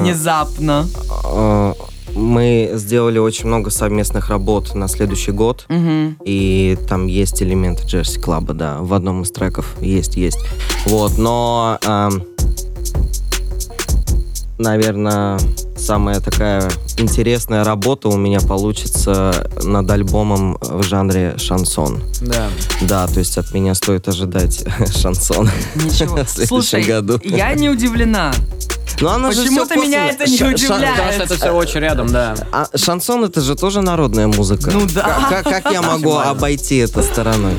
Внезапно. 0.00 0.86
э, 1.24 1.74
Мы 2.14 2.70
сделали 2.74 3.18
очень 3.18 3.46
много 3.46 3.70
совместных 3.70 4.28
работ 4.28 4.74
на 4.74 4.86
следующий 4.88 5.32
год. 5.32 5.64
Мгм. 5.68 6.18
И 6.24 6.76
там 6.88 7.06
есть 7.06 7.42
элементы 7.42 7.84
Джерси 7.86 8.20
Клаба, 8.20 8.52
да, 8.54 8.78
в 8.80 8.92
одном 8.94 9.22
из 9.22 9.30
треков 9.30 9.66
есть, 9.80 10.16
есть. 10.16 10.38
Вот, 10.86 11.16
но, 11.18 11.78
наверное, 14.58 15.38
самая 15.76 16.20
такая 16.20 16.70
интересная 16.98 17.64
работа 17.64 18.08
у 18.08 18.16
меня 18.16 18.40
получится 18.40 19.48
над 19.62 19.90
альбомом 19.90 20.58
в 20.60 20.82
жанре 20.82 21.34
шансон. 21.38 22.02
Да. 22.20 22.48
Да, 22.82 23.06
то 23.06 23.18
есть 23.18 23.38
от 23.38 23.52
меня 23.52 23.74
стоит 23.74 24.08
ожидать 24.08 24.64
шансон 25.00 25.48
Ничего. 25.74 26.16
в 26.24 26.28
следующем 26.28 26.46
Слушай, 26.48 26.82
году. 26.84 27.20
я 27.24 27.52
не 27.54 27.68
удивлена. 27.70 28.32
Но 29.00 29.12
она 29.12 29.32
же 29.32 29.42
Почему-то 29.42 29.74
всё 29.74 29.82
меня 29.82 30.08
это 30.10 30.28
не 30.28 30.36
удивляет. 30.44 30.96
Потому 30.96 31.12
что 31.12 31.22
это 31.24 31.34
все 31.36 31.50
очень 31.50 31.80
рядом, 31.80 32.08
да. 32.08 32.34
А 32.52 32.66
шансон 32.76 33.24
это 33.24 33.40
же 33.40 33.54
тоже 33.56 33.80
народная 33.80 34.26
музыка. 34.26 34.70
Ну 34.72 34.86
да. 34.94 35.26
Как, 35.28 35.62
как- 35.62 35.72
я 35.72 35.82
могу 35.82 36.14
обойти 36.16 36.76
это 36.76 37.02
стороной? 37.02 37.54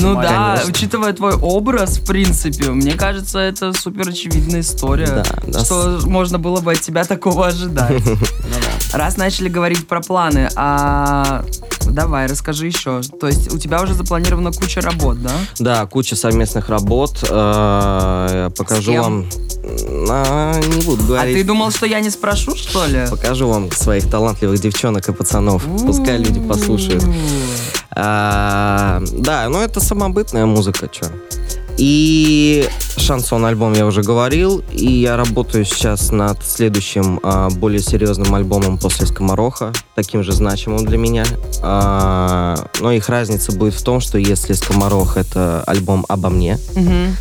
Ну 0.00 0.14
да, 0.14 0.60
учитывая 0.68 1.12
твой 1.12 1.34
образ, 1.34 1.98
в 1.98 2.06
принципе, 2.06 2.70
мне 2.70 2.92
кажется, 2.92 3.38
это 3.38 3.72
супер 3.72 4.08
очевидная 4.08 4.60
история, 4.60 5.06
Да, 5.06 5.24
да. 5.46 5.64
что 5.64 6.00
можно 6.04 6.38
было 6.38 6.60
бы 6.60 6.72
от 6.72 6.80
тебя 6.80 7.04
такого 7.04 7.46
ожидать. 7.54 8.02
Ну. 8.04 8.16
Раз 8.92 9.16
начали 9.16 9.48
говорить 9.48 9.86
про 9.88 10.00
планы, 10.00 10.48
а 10.56 11.44
давай, 11.86 12.26
расскажи 12.26 12.66
еще. 12.66 13.00
То 13.20 13.26
есть 13.28 13.52
у 13.52 13.58
тебя 13.58 13.82
уже 13.82 13.94
запланирована 13.94 14.52
куча 14.52 14.80
работ, 14.80 15.20
да? 15.22 15.32
Да, 15.58 15.86
куча 15.86 16.14
совместных 16.16 16.68
работ. 16.68 17.18
Э, 17.28 18.50
Покажу 18.56 18.94
вам. 18.94 19.26
А, 20.10 20.60
не 20.60 20.82
буду 20.84 21.02
А 21.04 21.06
говорить. 21.06 21.36
ты 21.36 21.44
думал, 21.44 21.70
что 21.70 21.86
я 21.86 22.00
не 22.00 22.10
спрошу, 22.10 22.54
что 22.54 22.84
ли? 22.86 23.06
Покажу 23.10 23.48
вам 23.48 23.70
своих 23.72 24.08
талантливых 24.10 24.60
девчонок 24.60 25.08
и 25.08 25.12
пацанов. 25.12 25.64
Пускай 25.86 26.18
люди 26.18 26.40
послушают. 26.40 27.04
А, 27.96 29.02
да, 29.12 29.48
ну 29.48 29.60
это 29.60 29.80
самобытная 29.80 30.46
музыка, 30.46 30.88
что. 30.92 31.10
И 31.76 32.68
шансон 32.96 33.44
альбом 33.44 33.72
я 33.72 33.86
уже 33.86 34.02
говорил, 34.02 34.62
и 34.72 34.86
я 34.86 35.16
работаю 35.16 35.64
сейчас 35.64 36.12
над 36.12 36.44
следующим 36.44 37.18
а, 37.22 37.50
более 37.50 37.80
серьезным 37.80 38.34
альбомом 38.34 38.78
после 38.78 39.06
Скомороха, 39.06 39.72
таким 39.94 40.22
же 40.22 40.32
значимым 40.32 40.84
для 40.86 40.98
меня. 40.98 41.24
А, 41.62 42.56
но 42.80 42.92
их 42.92 43.08
разница 43.08 43.52
будет 43.52 43.74
в 43.74 43.82
том, 43.82 44.00
что 44.00 44.18
если 44.18 44.52
Скоморох 44.52 45.16
это 45.16 45.62
альбом 45.66 46.06
обо 46.08 46.30
мне, 46.30 46.58
Мгм. 46.76 47.16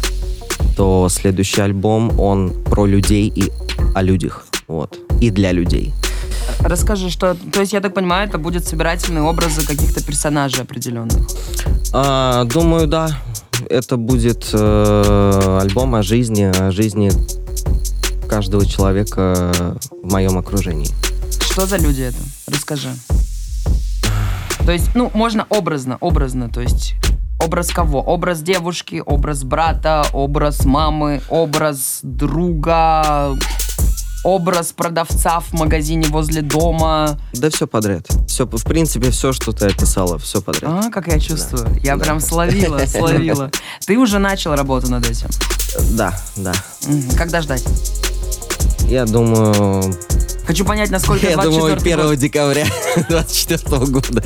то 0.77 1.07
следующий 1.09 1.61
альбом 1.61 2.19
он 2.19 2.51
про 2.63 2.85
людей 2.85 3.31
и 3.35 3.51
о 3.95 4.01
людях, 4.01 4.45
вот, 4.67 4.97
и 5.19 5.29
для 5.31 5.51
людей. 5.51 5.93
Расскажи, 6.59 7.09
что... 7.09 7.35
То 7.51 7.61
есть, 7.61 7.73
я 7.73 7.81
так 7.81 7.93
понимаю, 7.93 8.27
это 8.27 8.37
будет 8.37 8.65
собирательные 8.65 9.23
образы 9.23 9.65
каких-то 9.65 10.03
персонажей 10.03 10.61
определенных. 10.63 11.27
А, 11.91 12.45
думаю, 12.45 12.87
да. 12.87 13.09
Это 13.69 13.97
будет 13.97 14.49
э, 14.53 15.59
альбом 15.61 15.95
о 15.95 16.03
жизни, 16.03 16.43
о 16.43 16.71
жизни 16.71 17.11
каждого 18.27 18.65
человека 18.65 19.53
в 20.01 20.11
моем 20.11 20.37
окружении. 20.37 20.89
Что 21.39 21.65
за 21.65 21.77
люди 21.77 22.01
это? 22.01 22.17
Расскажи. 22.47 22.89
То 24.65 24.71
есть, 24.71 24.95
ну, 24.95 25.11
можно 25.13 25.45
образно, 25.49 25.97
образно, 25.99 26.49
то 26.49 26.61
есть... 26.61 26.95
Образ 27.39 27.71
кого? 27.71 27.99
Образ 27.99 28.41
девушки, 28.41 29.03
образ 29.05 29.43
брата, 29.43 30.05
образ 30.13 30.63
мамы, 30.63 31.21
образ 31.29 31.99
друга, 32.01 33.35
образ 34.23 34.71
продавца 34.71 35.39
в 35.39 35.53
магазине 35.53 36.07
возле 36.07 36.41
дома. 36.41 37.19
Да 37.33 37.49
все 37.49 37.67
подряд. 37.67 38.07
Все, 38.27 38.45
в 38.45 38.63
принципе, 38.63 39.11
все, 39.11 39.33
что 39.33 39.51
ты 39.51 39.67
описала, 39.67 40.17
все 40.17 40.41
подряд. 40.41 40.63
А, 40.85 40.89
как 40.89 41.07
я 41.07 41.19
чувствую. 41.19 41.67
Я 41.83 41.97
Да. 41.97 42.03
прям 42.05 42.19
словила, 42.19 42.79
словила. 42.85 43.51
Ты 43.85 43.97
уже 43.97 44.19
начал 44.19 44.55
работу 44.55 44.89
над 44.89 45.09
этим. 45.09 45.27
Да, 45.91 46.17
да. 46.35 46.53
Когда 47.17 47.41
ждать? 47.41 47.63
Я 48.87 49.05
думаю, 49.05 49.93
Хочу 50.45 50.65
понять, 50.65 50.89
насколько 50.91 51.27
я 51.27 51.37
думаю, 51.37 51.75
24 51.77 51.95
1 51.95 52.07
год. 52.07 52.17
декабря 52.17 52.65
24 53.09 53.85
года. 53.85 54.23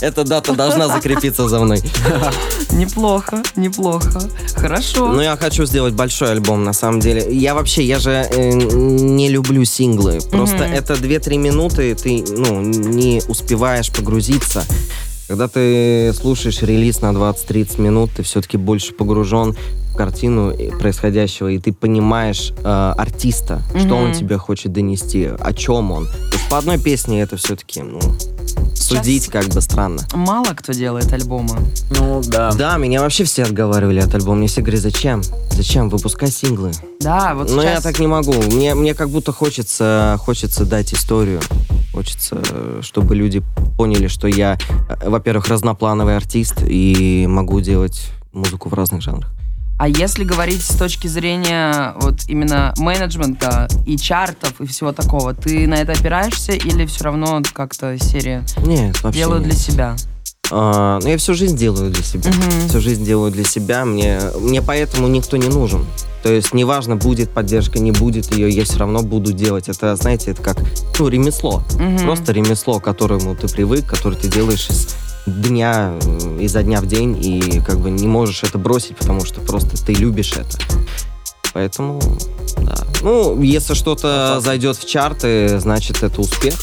Эта 0.00 0.24
дата 0.24 0.52
должна 0.54 0.88
закрепиться 0.88 1.48
за 1.48 1.60
мной. 1.60 1.80
Неплохо, 2.70 3.42
неплохо. 3.56 4.20
Хорошо. 4.54 5.08
Но 5.08 5.22
я 5.22 5.36
хочу 5.36 5.64
сделать 5.66 5.94
большой 5.94 6.32
альбом, 6.32 6.64
на 6.64 6.72
самом 6.72 7.00
деле. 7.00 7.26
Я 7.30 7.54
вообще, 7.54 7.82
я 7.82 7.98
же 7.98 8.10
э, 8.10 8.52
не 8.52 9.28
люблю 9.28 9.64
синглы. 9.64 10.20
Просто 10.30 10.64
это 10.64 10.94
2-3 10.94 11.36
минуты, 11.36 11.94
ты, 11.94 12.24
ну, 12.28 12.60
не 12.60 13.20
успеваешь 13.28 13.90
погрузиться. 13.90 14.64
Когда 15.28 15.48
ты 15.48 16.12
слушаешь 16.12 16.60
релиз 16.62 17.00
на 17.00 17.12
20-30 17.12 17.80
минут, 17.80 18.10
ты 18.16 18.22
все-таки 18.22 18.56
больше 18.56 18.92
погружен 18.92 19.56
картину 19.94 20.52
происходящего, 20.78 21.48
и 21.48 21.58
ты 21.58 21.72
понимаешь 21.72 22.52
э, 22.62 22.94
артиста, 22.96 23.62
что 23.74 23.96
он 23.96 24.12
тебе 24.12 24.38
хочет 24.38 24.72
донести, 24.72 25.30
о 25.38 25.52
чем 25.52 25.92
он. 25.92 26.06
Потому 26.06 26.38
что 26.38 26.50
по 26.50 26.58
одной 26.58 26.78
песне 26.78 27.22
это 27.22 27.36
все-таки, 27.36 27.82
ну, 27.82 28.00
судить 28.74 29.28
как 29.28 29.46
бы 29.46 29.60
странно. 29.60 30.02
Мало 30.12 30.46
кто 30.54 30.72
делает 30.72 31.12
альбомы. 31.12 31.56
Ну 31.90 32.22
да. 32.26 32.52
Да, 32.52 32.76
меня 32.76 33.00
вообще 33.00 33.24
все 33.24 33.44
отговаривали 33.44 34.00
от 34.00 34.14
альбома. 34.14 34.38
Мне 34.38 34.48
все 34.48 34.60
говорят, 34.60 34.80
зачем? 34.80 35.22
Зачем? 35.50 35.88
Выпускай 35.88 36.30
синглы. 36.30 36.72
Да, 37.00 37.34
вот 37.34 37.50
Но 37.50 37.62
сейчас... 37.62 37.74
я 37.76 37.80
так 37.80 37.98
не 37.98 38.06
могу. 38.06 38.32
Мне, 38.32 38.74
мне 38.74 38.94
как 38.94 39.08
будто 39.10 39.32
хочется, 39.32 40.16
хочется 40.20 40.64
дать 40.64 40.92
историю. 40.92 41.40
Хочется, 41.92 42.42
чтобы 42.82 43.14
люди 43.14 43.42
поняли, 43.76 44.08
что 44.08 44.26
я, 44.26 44.58
э, 44.88 45.08
во-первых, 45.08 45.48
разноплановый 45.48 46.16
артист 46.16 46.62
и 46.66 47.26
могу 47.28 47.60
делать 47.60 48.10
музыку 48.32 48.68
в 48.68 48.74
разных 48.74 49.00
жанрах. 49.02 49.30
А 49.76 49.88
если 49.88 50.22
говорить 50.22 50.62
с 50.62 50.76
точки 50.76 51.08
зрения 51.08 51.94
вот 51.96 52.20
именно 52.28 52.72
менеджмента 52.78 53.68
и 53.86 53.96
чартов 53.96 54.60
и 54.60 54.66
всего 54.66 54.92
такого, 54.92 55.34
ты 55.34 55.66
на 55.66 55.74
это 55.74 55.92
опираешься 55.92 56.52
или 56.52 56.86
все 56.86 57.04
равно 57.04 57.42
как-то 57.52 57.98
серия 57.98 58.44
Нет, 58.64 59.02
вообще 59.02 59.20
делаю 59.20 59.40
нет. 59.40 59.50
для 59.50 59.58
себя? 59.58 59.96
А, 60.50 61.00
ну, 61.02 61.08
я 61.08 61.16
всю 61.16 61.34
жизнь 61.34 61.56
делаю 61.56 61.90
для 61.90 62.02
себя. 62.04 62.30
Мгм. 62.30 62.68
Всю 62.68 62.80
жизнь 62.80 63.04
делаю 63.04 63.32
для 63.32 63.44
себя. 63.44 63.84
Мне, 63.84 64.20
мне 64.40 64.62
поэтому 64.62 65.08
никто 65.08 65.36
не 65.36 65.48
нужен. 65.48 65.84
То 66.22 66.32
есть 66.32 66.54
неважно, 66.54 66.96
будет 66.96 67.30
поддержка, 67.30 67.78
не 67.78 67.90
будет 67.90 68.32
ее, 68.32 68.48
я 68.50 68.64
все 68.64 68.78
равно 68.78 69.02
буду 69.02 69.32
делать. 69.32 69.68
Это, 69.68 69.96
знаете, 69.96 70.30
это 70.30 70.42
как 70.42 70.58
ну, 70.98 71.08
ремесло. 71.08 71.62
Мгм. 71.74 71.98
Просто 71.98 72.32
ремесло, 72.32 72.78
к 72.78 72.84
которому 72.84 73.34
ты 73.34 73.48
привык, 73.48 73.86
которое 73.86 74.16
ты 74.16 74.28
делаешь 74.28 74.68
из 74.70 74.94
дня, 75.26 75.94
изо 76.38 76.62
дня 76.62 76.80
в 76.80 76.86
день, 76.86 77.16
и 77.20 77.60
как 77.60 77.78
бы 77.78 77.90
не 77.90 78.06
можешь 78.06 78.42
это 78.42 78.58
бросить, 78.58 78.96
потому 78.96 79.24
что 79.24 79.40
просто 79.40 79.82
ты 79.82 79.92
любишь 79.94 80.34
это. 80.36 80.58
Поэтому, 81.52 82.00
да. 82.58 82.76
Ну, 83.02 83.40
если 83.40 83.74
что-то 83.74 84.40
зайдет 84.40 84.76
в 84.76 84.86
чарты, 84.86 85.60
значит, 85.60 86.02
это 86.02 86.20
успех. 86.20 86.54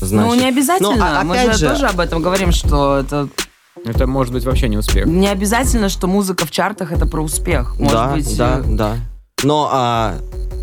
значит. 0.00 0.26
Ну, 0.26 0.34
не 0.34 0.48
обязательно. 0.48 0.94
Ну, 0.94 1.02
а 1.02 1.22
Мы 1.22 1.36
же, 1.36 1.52
же, 1.52 1.68
тоже 1.68 1.86
об 1.86 2.00
этом 2.00 2.22
говорим, 2.22 2.50
что 2.50 2.98
это 2.98 3.28
Это 3.84 4.06
может 4.06 4.32
быть 4.32 4.44
вообще 4.44 4.68
не 4.68 4.78
успех. 4.78 5.06
не 5.06 5.28
обязательно, 5.28 5.88
что 5.88 6.06
музыка 6.06 6.46
в 6.46 6.50
чартах 6.50 6.92
это 6.92 7.06
про 7.06 7.22
успех. 7.22 7.78
Может 7.78 7.92
да, 7.92 8.08
быть, 8.08 8.36
да, 8.36 8.58
э, 8.58 8.62
да. 8.66 8.96
Но 9.44 9.68
а, 9.70 10.14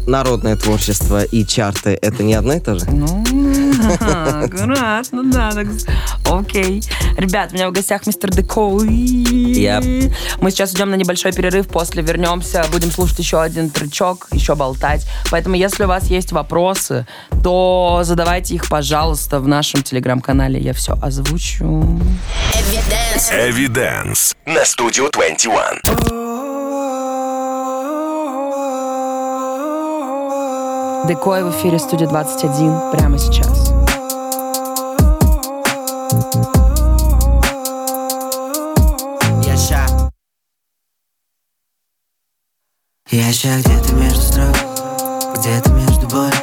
народное 0.08 0.56
творчество 0.56 1.24
и 1.24 1.46
чарты 1.46 1.98
это 2.02 2.24
не 2.24 2.34
одно 2.34 2.54
и 2.54 2.60
то 2.60 2.78
же. 2.78 2.86
Ну, 2.90 3.24
аккуратно, 4.44 5.24
да. 5.24 5.52
Окей. 6.30 6.84
Ребят, 7.18 7.52
у 7.52 7.56
меня 7.56 7.70
в 7.70 7.72
гостях 7.72 8.06
мистер 8.08 8.32
Декоуи. 8.32 9.56
Yep. 9.56 10.14
Мы 10.42 10.52
сейчас 10.52 10.74
идем 10.74 10.90
на 10.90 10.96
небольшой 10.96 11.32
перерыв, 11.32 11.68
после 11.68 12.02
вернемся, 12.02 12.66
будем 12.72 12.92
слушать 12.92 13.20
еще 13.20 13.42
один 13.42 13.70
тречок, 13.70 14.28
еще 14.32 14.56
болтать. 14.56 15.06
Поэтому, 15.32 15.56
если 15.56 15.84
у 15.84 15.88
вас 15.88 16.06
есть 16.08 16.32
вопросы, 16.32 17.06
то 17.44 18.02
задавайте 18.04 18.56
их, 18.56 18.68
пожалуйста, 18.68 19.40
в 19.40 19.48
нашем 19.48 19.84
телеграм-канале. 19.84 20.60
Я 20.60 20.74
все 20.74 20.98
озвучу. 21.02 22.00
Эвиденс 23.32 24.36
на 24.46 24.66
студию 24.66 25.10
21. 25.12 26.35
Декой 31.08 31.44
в 31.44 31.52
эфире 31.52 31.78
студия 31.78 32.08
21 32.08 32.92
прямо 32.92 33.20
сейчас. 33.20 33.72
Я 39.44 39.56
ща 39.56 39.86
Я 43.12 43.32
ща 43.32 43.60
где-то 43.60 43.94
между 43.94 44.20
строк 44.20 44.56
Где-то 45.38 45.70
между 45.74 46.08
боль 46.08 46.34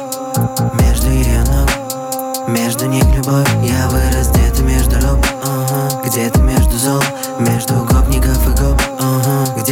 Между 0.81 1.09
ее 1.09 1.43
ног 1.51 2.47
Между 2.47 2.85
них 2.85 3.03
любовь 3.17 3.49
Я 3.63 3.89
вырос 3.89 4.29
где-то 4.29 4.63
между 4.63 4.95
роб 5.05 5.19
ага. 5.43 6.03
Где-то 6.05 6.39
между 6.39 6.77
зол 6.77 7.03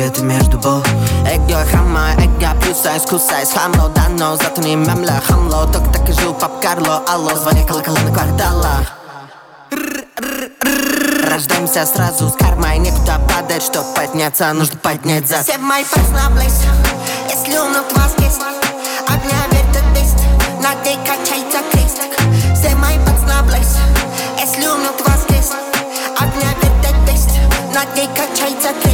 Где-то 0.01 0.23
между 0.23 0.57
бог 0.57 0.83
Эго 1.27 1.63
хама, 1.71 2.15
эго 2.17 2.59
плюса, 2.59 2.97
искуса, 2.97 3.39
из 3.43 3.51
хамло 3.51 3.87
Дано, 3.89 4.35
зато 4.35 4.59
не 4.63 4.75
мемля, 4.75 5.21
хамло 5.27 5.67
Только 5.71 5.91
так 5.91 6.09
и 6.09 6.13
жил 6.13 6.33
пап 6.33 6.59
Карло, 6.59 7.03
алло 7.07 7.35
Звони 7.35 7.63
колокола 7.67 7.99
на 7.99 8.11
кварталах 8.11 8.93
Рождаемся 11.29 11.85
сразу 11.85 12.29
с 12.29 12.33
кармой 12.33 12.79
Некуда 12.79 13.21
падать, 13.29 13.61
чтоб 13.61 13.85
подняться 13.93 14.51
Нужно 14.53 14.79
поднять 14.79 15.29
за 15.29 15.43
Все 15.43 15.59
мои 15.59 15.83
близ 15.83 16.63
Если 17.29 17.55
умрут 17.59 17.95
вас 17.95 18.15
есть 18.17 18.41
Огня 19.07 19.37
вертит 19.51 19.85
лист 19.95 20.17
Над 20.63 20.83
ней 20.83 20.97
качается 21.05 21.59
крест 21.71 21.99
Все 22.55 22.75
мои 22.75 22.97
близ 22.97 23.77
Если 24.39 24.65
умрут 24.65 24.99
вас 25.07 25.27
есть 25.29 25.53
Огня 26.17 26.49
вертит 26.59 26.95
лист 27.07 27.29
Над 27.71 27.95
ней 27.95 28.07
качается 28.15 28.69
крест 28.81 28.90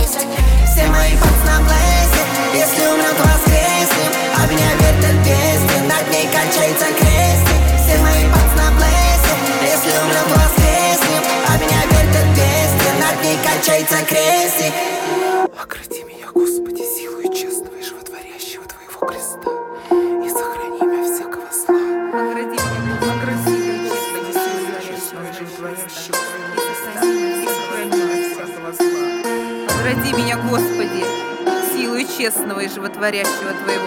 ней 13.78 13.86
качается 13.86 14.06
крестик 14.06 14.74
Огради 15.60 16.04
меня, 16.04 16.28
Господи, 16.34 16.84
силой 16.84 17.30
честного 17.36 17.76
и 17.76 17.84
животворящего 17.84 18.64
Твоего 18.66 19.06
креста. 19.06 19.52
И 20.26 20.30
сохрани 20.30 20.82
меня 20.82 21.04
всякого 21.04 21.52
зла. 21.52 21.76
Огради 22.20 22.58
меня, 22.58 22.98
Господи, 23.02 23.38
силою 31.74 32.06
честного 32.18 32.60
и 32.60 32.68
животворящего 32.70 33.54
Твоего 33.64 33.87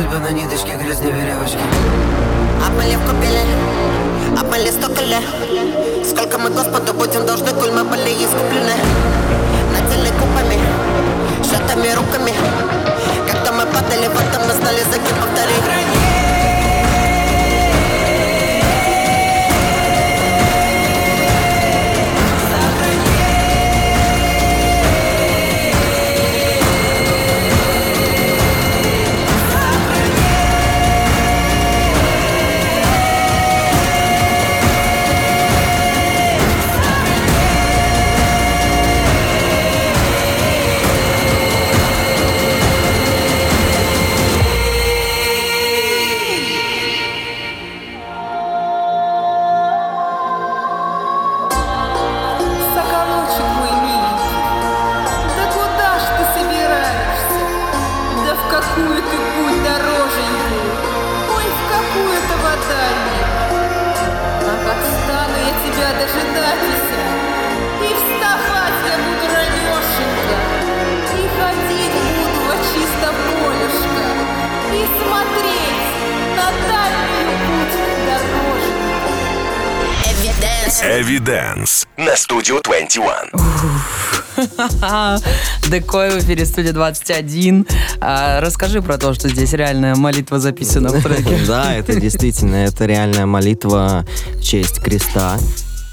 Судьба 0.00 0.18
на 0.18 0.30
ниточке, 0.30 0.76
грязной 0.82 1.12
веревочки. 1.12 1.58
Обмыли 2.66 2.96
в 2.96 3.00
купели, 3.00 3.42
обмыли 4.40 4.70
стоколи 4.70 5.18
Сколько 6.02 6.38
мы 6.38 6.48
Господу 6.48 6.94
будем 6.94 7.26
должны, 7.26 7.50
коль 7.52 7.70
мы 7.70 7.84
были 7.84 8.08
искуплены 8.08 8.72
На 9.72 9.80
теле 9.90 10.10
купами, 10.12 10.58
сжатыми 11.44 11.92
руками. 11.92 12.32
Когда 13.30 13.52
мы 13.52 13.66
падали 13.66 14.08
в 14.08 14.18
этом, 14.18 14.48
мы 14.48 14.54
знали, 14.54 14.80
21. 82.92 83.30
Декой 85.70 86.10
в 86.10 86.18
эфире 86.24 86.44
студия 86.44 86.72
21. 86.72 87.66
А, 88.00 88.40
расскажи 88.40 88.82
про 88.82 88.98
то, 88.98 89.14
что 89.14 89.28
здесь 89.28 89.52
реальная 89.52 89.94
молитва 89.94 90.40
записана 90.40 90.88
в 90.90 91.00
треке. 91.02 91.38
Да, 91.46 91.72
это 91.74 92.00
действительно, 92.00 92.56
это 92.56 92.86
реальная 92.86 93.26
молитва 93.26 94.04
в 94.34 94.42
честь 94.42 94.80
креста. 94.82 95.38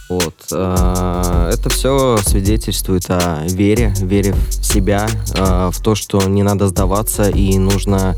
Вот. 0.10 0.36
э, 0.52 1.52
Это 1.54 1.70
все 1.70 2.18
свидетельствует 2.26 3.06
о 3.10 3.42
вере, 3.44 3.94
вере 4.00 4.34
в 4.34 4.64
себя, 4.64 5.08
э, 5.36 5.70
в 5.72 5.82
то, 5.82 5.96
что 5.96 6.22
не 6.24 6.44
надо 6.44 6.68
сдаваться 6.68 7.30
и 7.30 7.58
нужно 7.58 8.16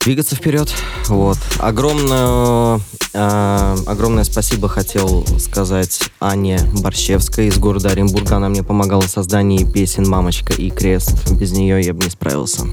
двигаться 0.00 0.36
вперед. 0.36 0.72
Вот. 1.08 1.38
Огромное, 1.58 2.80
э, 3.12 3.76
огромное 3.86 4.24
спасибо 4.24 4.68
хотел 4.68 5.26
сказать 5.38 6.10
Ане 6.20 6.60
Борщевской 6.82 7.48
из 7.48 7.58
города 7.58 7.90
Оренбурга. 7.90 8.36
Она 8.36 8.48
мне 8.48 8.62
помогала 8.62 9.02
в 9.02 9.08
создании 9.08 9.64
песен 9.64 10.08
«Мамочка» 10.08 10.52
и 10.52 10.70
«Крест». 10.70 11.30
Без 11.32 11.52
нее 11.52 11.80
я 11.80 11.92
бы 11.94 12.04
не 12.04 12.10
справился. 12.10 12.66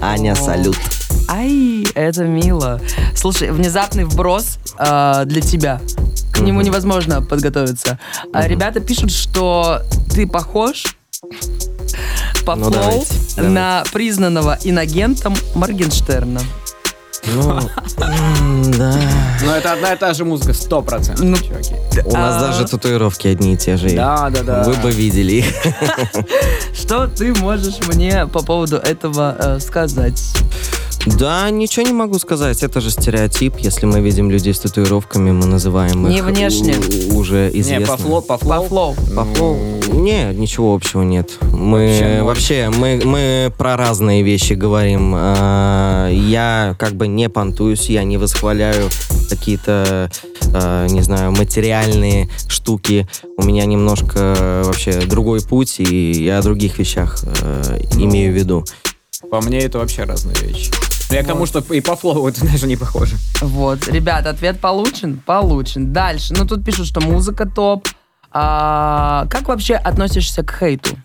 Аня, 0.00 0.34
салют. 0.34 0.76
Ай, 1.28 1.86
это 1.94 2.24
мило. 2.24 2.80
Слушай, 3.14 3.52
внезапный 3.52 4.04
вброс 4.04 4.58
э, 4.78 5.22
для 5.26 5.40
тебя. 5.40 5.80
К 6.32 6.40
нему 6.40 6.62
невозможно 6.62 7.22
подготовиться. 7.22 7.98
А 8.32 8.48
ребята 8.48 8.80
пишут, 8.80 9.12
что 9.12 9.82
ты 10.12 10.26
похож 10.26 10.96
по 12.44 12.54
Ну, 12.56 12.70
флоу 12.70 12.72
давайте, 12.72 13.14
давайте. 13.36 13.54
на 13.54 13.84
признанного 13.92 14.58
инагентом 14.64 15.34
Моргенштерна. 15.54 16.40
Ну, 17.34 17.60
да. 18.78 18.96
Но 19.44 19.54
это 19.54 19.72
одна 19.74 19.92
и 19.92 19.96
та 19.96 20.12
же 20.12 20.24
музыка, 20.24 20.52
сто 20.54 20.82
процентов, 20.82 21.24
Ну, 21.24 21.36
чуваки. 21.36 21.74
У 22.04 22.12
нас 22.12 22.42
А. 22.42 22.46
даже 22.48 22.66
татуировки 22.66 23.28
одни 23.28 23.54
и 23.54 23.56
те 23.56 23.76
же. 23.76 23.90
Да, 23.90 24.28
да, 24.30 24.42
да. 24.42 24.62
Вы 24.64 24.74
бы 24.74 24.90
видели 24.90 25.34
их. 25.34 25.46
Что 26.74 27.06
ты 27.06 27.32
можешь 27.34 27.78
мне 27.86 28.26
по 28.26 28.42
поводу 28.42 28.76
этого 28.76 29.36
э, 29.38 29.60
сказать? 29.60 30.20
Да, 31.06 31.50
ничего 31.50 31.84
не 31.86 31.92
могу 31.92 32.18
сказать. 32.18 32.62
Это 32.62 32.80
же 32.80 32.90
стереотип. 32.90 33.56
Если 33.58 33.86
мы 33.86 34.00
видим 34.00 34.30
людей 34.30 34.54
с 34.54 34.60
татуировками, 34.60 35.32
мы 35.32 35.46
называем 35.46 36.08
Не 36.08 36.18
их 36.18 36.24
внешне. 36.24 36.74
Уже 37.22 37.50
Не, 37.54 37.60
известно. 37.60 37.86
по 37.86 37.96
флоу, 37.96 38.22
по 38.22 38.36
По 38.38 38.44
флоу. 38.44 38.66
флоу. 38.68 38.94
По 39.16 39.24
флоу? 39.24 39.56
Не, 39.92 40.32
ничего 40.34 40.74
общего 40.74 41.02
нет. 41.02 41.30
Мы 41.52 41.86
Вообще 41.88 42.14
ноль. 42.16 42.22
вообще, 42.24 42.70
мы, 42.76 43.00
мы 43.04 43.52
про 43.56 43.76
разные 43.76 44.22
вещи 44.22 44.52
говорим. 44.54 45.12
А, 45.16 46.08
Я 46.10 46.76
как 46.78 46.94
бы 46.94 47.08
не 47.08 47.28
понтуюсь, 47.28 47.88
я 47.88 48.04
не 48.04 48.16
восхваляю 48.18 48.88
какие-то, 49.28 50.10
а, 50.54 50.86
не 50.88 51.00
знаю, 51.02 51.32
материальные 51.32 52.28
штуки. 52.48 53.06
У 53.36 53.42
меня 53.44 53.64
немножко 53.64 54.62
вообще 54.64 54.92
другой 55.00 55.40
путь, 55.42 55.80
и 55.80 56.12
я 56.24 56.38
о 56.38 56.42
других 56.42 56.78
вещах 56.78 57.18
э, 57.42 57.80
имею 57.96 58.32
в 58.32 58.36
виду. 58.36 58.64
По 59.30 59.40
мне 59.40 59.60
это 59.60 59.78
вообще 59.78 60.04
разные 60.04 60.36
вещи. 60.36 60.70
Но 61.12 61.18
я 61.18 61.24
к 61.24 61.26
тому, 61.26 61.44
что 61.44 61.58
и 61.74 61.82
по 61.82 61.94
флоу 61.94 62.26
это 62.26 62.42
даже 62.50 62.66
не 62.66 62.76
похоже. 62.76 63.16
Вот, 63.42 63.86
ребят, 63.88 64.26
ответ 64.26 64.60
получен? 64.60 65.18
Получен. 65.18 65.92
Дальше. 65.92 66.32
Ну, 66.32 66.46
тут 66.46 66.64
пишут, 66.64 66.86
что 66.86 67.02
музыка 67.02 67.44
топ. 67.44 67.86
А, 68.30 69.26
как 69.28 69.48
вообще 69.48 69.74
относишься 69.74 70.42
к 70.42 70.56
хейту? 70.58 70.96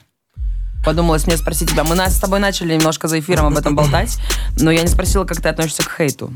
Подумалось 0.85 1.27
мне 1.27 1.35
спросить 1.35 1.71
тебя. 1.71 1.83
Мы 1.83 1.95
нас 1.95 2.15
с 2.15 2.19
тобой 2.19 2.39
начали 2.39 2.75
немножко 2.75 3.09
за 3.09 3.19
эфиром 3.19 3.47
об 3.47 3.57
этом 3.57 3.75
болтать, 3.75 4.17
но 4.57 4.71
я 4.71 4.83
не 4.83 4.87
спросила, 4.87 5.25
как 5.25 5.41
ты 5.41 5.49
относишься 5.49 5.83
к 5.83 5.93
хейту. 5.97 6.31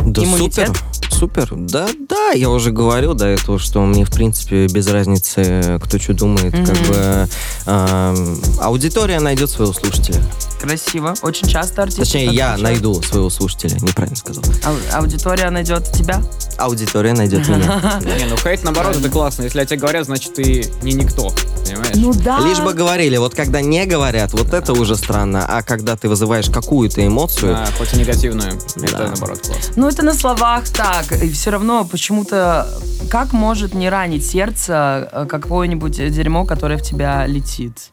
Да 0.00 0.24
Иммунитет? 0.24 0.66
супер, 0.66 1.03
супер. 1.10 1.48
Да, 1.52 1.88
да, 2.08 2.30
я 2.32 2.50
уже 2.50 2.70
говорил 2.70 3.14
до 3.14 3.26
этого, 3.26 3.58
что 3.58 3.80
мне, 3.80 4.04
в 4.04 4.10
принципе, 4.10 4.66
без 4.66 4.86
разницы, 4.88 5.78
кто 5.84 5.98
что 5.98 6.14
думает. 6.14 6.52
Как 6.52 6.76
бы 6.88 7.28
эм, 7.66 8.40
аудитория 8.60 9.20
найдет 9.20 9.50
своего 9.50 9.72
слушателя. 9.72 10.20
Красиво. 10.60 11.14
Очень 11.22 11.46
часто 11.48 11.82
артисты... 11.82 12.02
Точнее, 12.04 12.24
я 12.26 12.52
отвечают. 12.54 12.62
найду 12.62 13.02
своего 13.02 13.28
слушателя, 13.30 13.76
неправильно 13.80 14.16
сказал. 14.16 14.42
Ау- 14.64 15.00
аудитория 15.00 15.50
найдет 15.50 15.90
тебя? 15.92 16.22
Аудитория 16.56 17.12
найдет 17.12 17.46
меня. 17.48 18.00
Не, 18.18 18.24
ну 18.26 18.36
хейт 18.36 18.62
наоборот 18.64 18.96
это 18.96 19.10
классно. 19.10 19.42
Если 19.42 19.60
о 19.60 19.66
тебе 19.66 19.78
говорят, 19.80 20.06
значит 20.06 20.34
ты 20.34 20.66
не 20.82 20.92
никто. 20.94 21.32
Понимаешь? 21.66 21.96
Ну 21.96 22.14
да. 22.14 22.40
Лишь 22.40 22.60
бы 22.60 22.72
говорили, 22.72 23.16
вот 23.18 23.34
когда 23.34 23.60
не 23.60 23.84
говорят, 23.84 24.32
вот 24.32 24.52
это 24.54 24.72
уже 24.72 24.96
странно, 24.96 25.44
а 25.46 25.62
когда 25.62 25.96
ты 25.96 26.08
вызываешь 26.08 26.48
какую-то 26.48 27.06
эмоцию, 27.06 27.54
А, 27.56 27.66
хоть 27.76 27.92
и 27.94 27.98
негативную. 27.98 28.52
Это 28.76 28.92
Да. 28.96 29.06
наоборот 29.08 29.40
классно. 29.40 29.72
Ну, 29.76 29.88
это 29.88 30.02
на 30.02 30.14
словах 30.14 30.66
так. 31.02 31.22
И 31.22 31.30
все 31.30 31.50
равно 31.50 31.84
почему-то... 31.84 32.68
Как 33.10 33.32
может 33.32 33.74
не 33.74 33.88
ранить 33.88 34.26
сердце 34.26 35.08
э, 35.12 35.26
какое-нибудь 35.28 35.96
дерьмо, 36.12 36.44
которое 36.44 36.78
в 36.78 36.82
тебя 36.82 37.26
летит? 37.26 37.90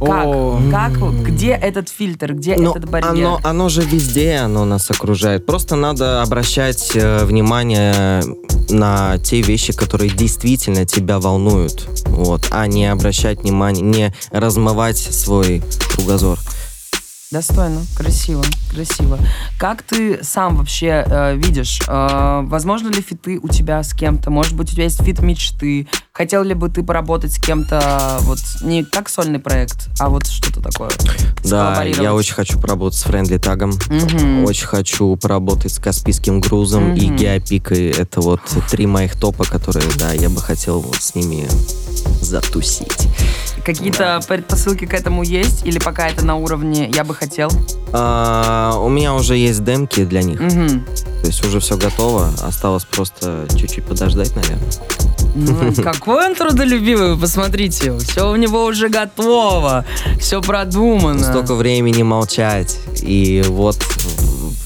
Как? 0.00 0.26
О, 0.26 0.60
Как? 0.70 0.92
Где 1.22 1.50
этот 1.50 1.90
фильтр? 1.90 2.32
Где 2.34 2.56
Но 2.56 2.70
этот 2.70 2.88
барьер? 2.88 3.10
оно, 3.10 3.40
оно 3.44 3.68
же 3.68 3.82
везде, 3.82 4.36
оно 4.36 4.64
нас 4.64 4.90
окружает. 4.90 5.44
Просто 5.44 5.76
надо 5.76 6.22
обращать 6.22 6.92
э, 6.94 7.24
внимание 7.24 8.22
на 8.70 9.18
те 9.18 9.42
вещи, 9.42 9.74
которые 9.74 10.10
действительно 10.10 10.86
тебя 10.86 11.18
волнуют. 11.18 11.86
Вот, 12.06 12.48
а 12.50 12.66
не 12.66 12.86
обращать 12.86 13.42
внимание, 13.42 13.82
не 13.82 14.14
размывать 14.30 14.98
свой 14.98 15.62
кругозор. 15.94 16.38
Достойно, 17.30 17.82
красиво, 17.96 18.42
красиво. 18.72 19.16
Как 19.56 19.82
ты 19.82 20.18
сам 20.24 20.56
вообще 20.56 21.04
э, 21.06 21.36
видишь? 21.36 21.80
э, 21.86 22.40
возможно 22.42 22.88
ли 22.88 23.00
feat 23.00 23.30
ы 23.30 23.38
у 23.40 23.46
тебя 23.46 23.80
с 23.84 23.92
кем-то? 23.94 24.30
Может 24.30 24.56
быть, 24.56 24.70
у 24.70 24.72
тебя 24.72 24.84
есть 24.84 25.00
feat 25.00 25.20
мечты? 25.20 25.86
Хотел 26.12 26.42
ли 26.42 26.54
бы 26.54 26.68
ты 26.68 26.82
поработать 26.82 27.32
с 27.32 27.38
кем-то, 27.38 28.18
вот 28.22 28.40
не 28.62 28.82
как 28.82 29.08
сольный 29.08 29.38
проект, 29.38 29.90
а 30.00 30.08
вот 30.08 30.26
что-то 30.26 30.60
такое? 30.60 30.90
Да, 31.44 31.84
я 31.84 32.14
очень 32.14 32.34
хочу 32.34 32.58
поработать 32.58 32.98
с 32.98 33.04
Friendly 33.04 33.38
Thug 33.38 33.61
ом. 33.61 33.78
Мгм. 33.86 34.44
Очень 34.44 34.66
хочу 34.66 35.14
поработать 35.14 35.72
с 35.72 35.78
Каспийским 35.78 36.40
грузом 36.40 36.94
и 36.94 37.06
Мгм. 37.06 37.16
Гео 37.16 37.41
Пикой. 37.41 37.90
Это 37.90 38.20
вот 38.22 38.40
три 38.72 38.86
моих 38.86 39.14
топа, 39.18 39.44
которые, 39.44 39.86
да, 39.98 40.12
я 40.12 40.30
бы 40.30 40.40
хотел 40.40 40.80
вот 40.80 40.96
с 40.96 41.14
ними 41.14 41.46
затусить. 42.20 43.08
Какие-то 43.64 44.20
предпосылки 44.26 44.86
к 44.86 44.94
этому 44.94 45.22
есть? 45.22 45.66
Или 45.66 45.78
пока 45.78 46.08
это 46.08 46.24
на 46.24 46.36
уровне 46.36 46.90
«я 46.94 47.04
бы 47.04 47.14
хотел»? 47.14 47.50
А, 47.92 48.78
у 48.78 48.88
меня 48.88 49.14
уже 49.14 49.36
есть 49.36 49.62
демки 49.64 50.04
для 50.04 50.22
них. 50.22 50.40
Мгм. 50.40 50.84
То 51.20 51.26
есть 51.26 51.44
уже 51.44 51.60
все 51.60 51.76
готово. 51.76 52.32
Осталось 52.42 52.84
просто 52.84 53.46
чуть-чуть 53.54 53.84
подождать, 53.84 54.34
наверное. 54.34 54.70
Ну, 55.34 55.74
какой 55.82 56.26
он 56.26 56.34
трудолюбивый, 56.34 57.14
вы 57.14 57.20
посмотрите. 57.20 57.96
Все 57.98 58.30
у 58.30 58.36
него 58.36 58.64
уже 58.64 58.88
готово, 58.88 59.84
все 60.18 60.40
продумано. 60.40 61.22
Столько 61.22 61.54
времени 61.54 62.02
молчать. 62.02 62.78
И 63.02 63.44
вот, 63.46 63.78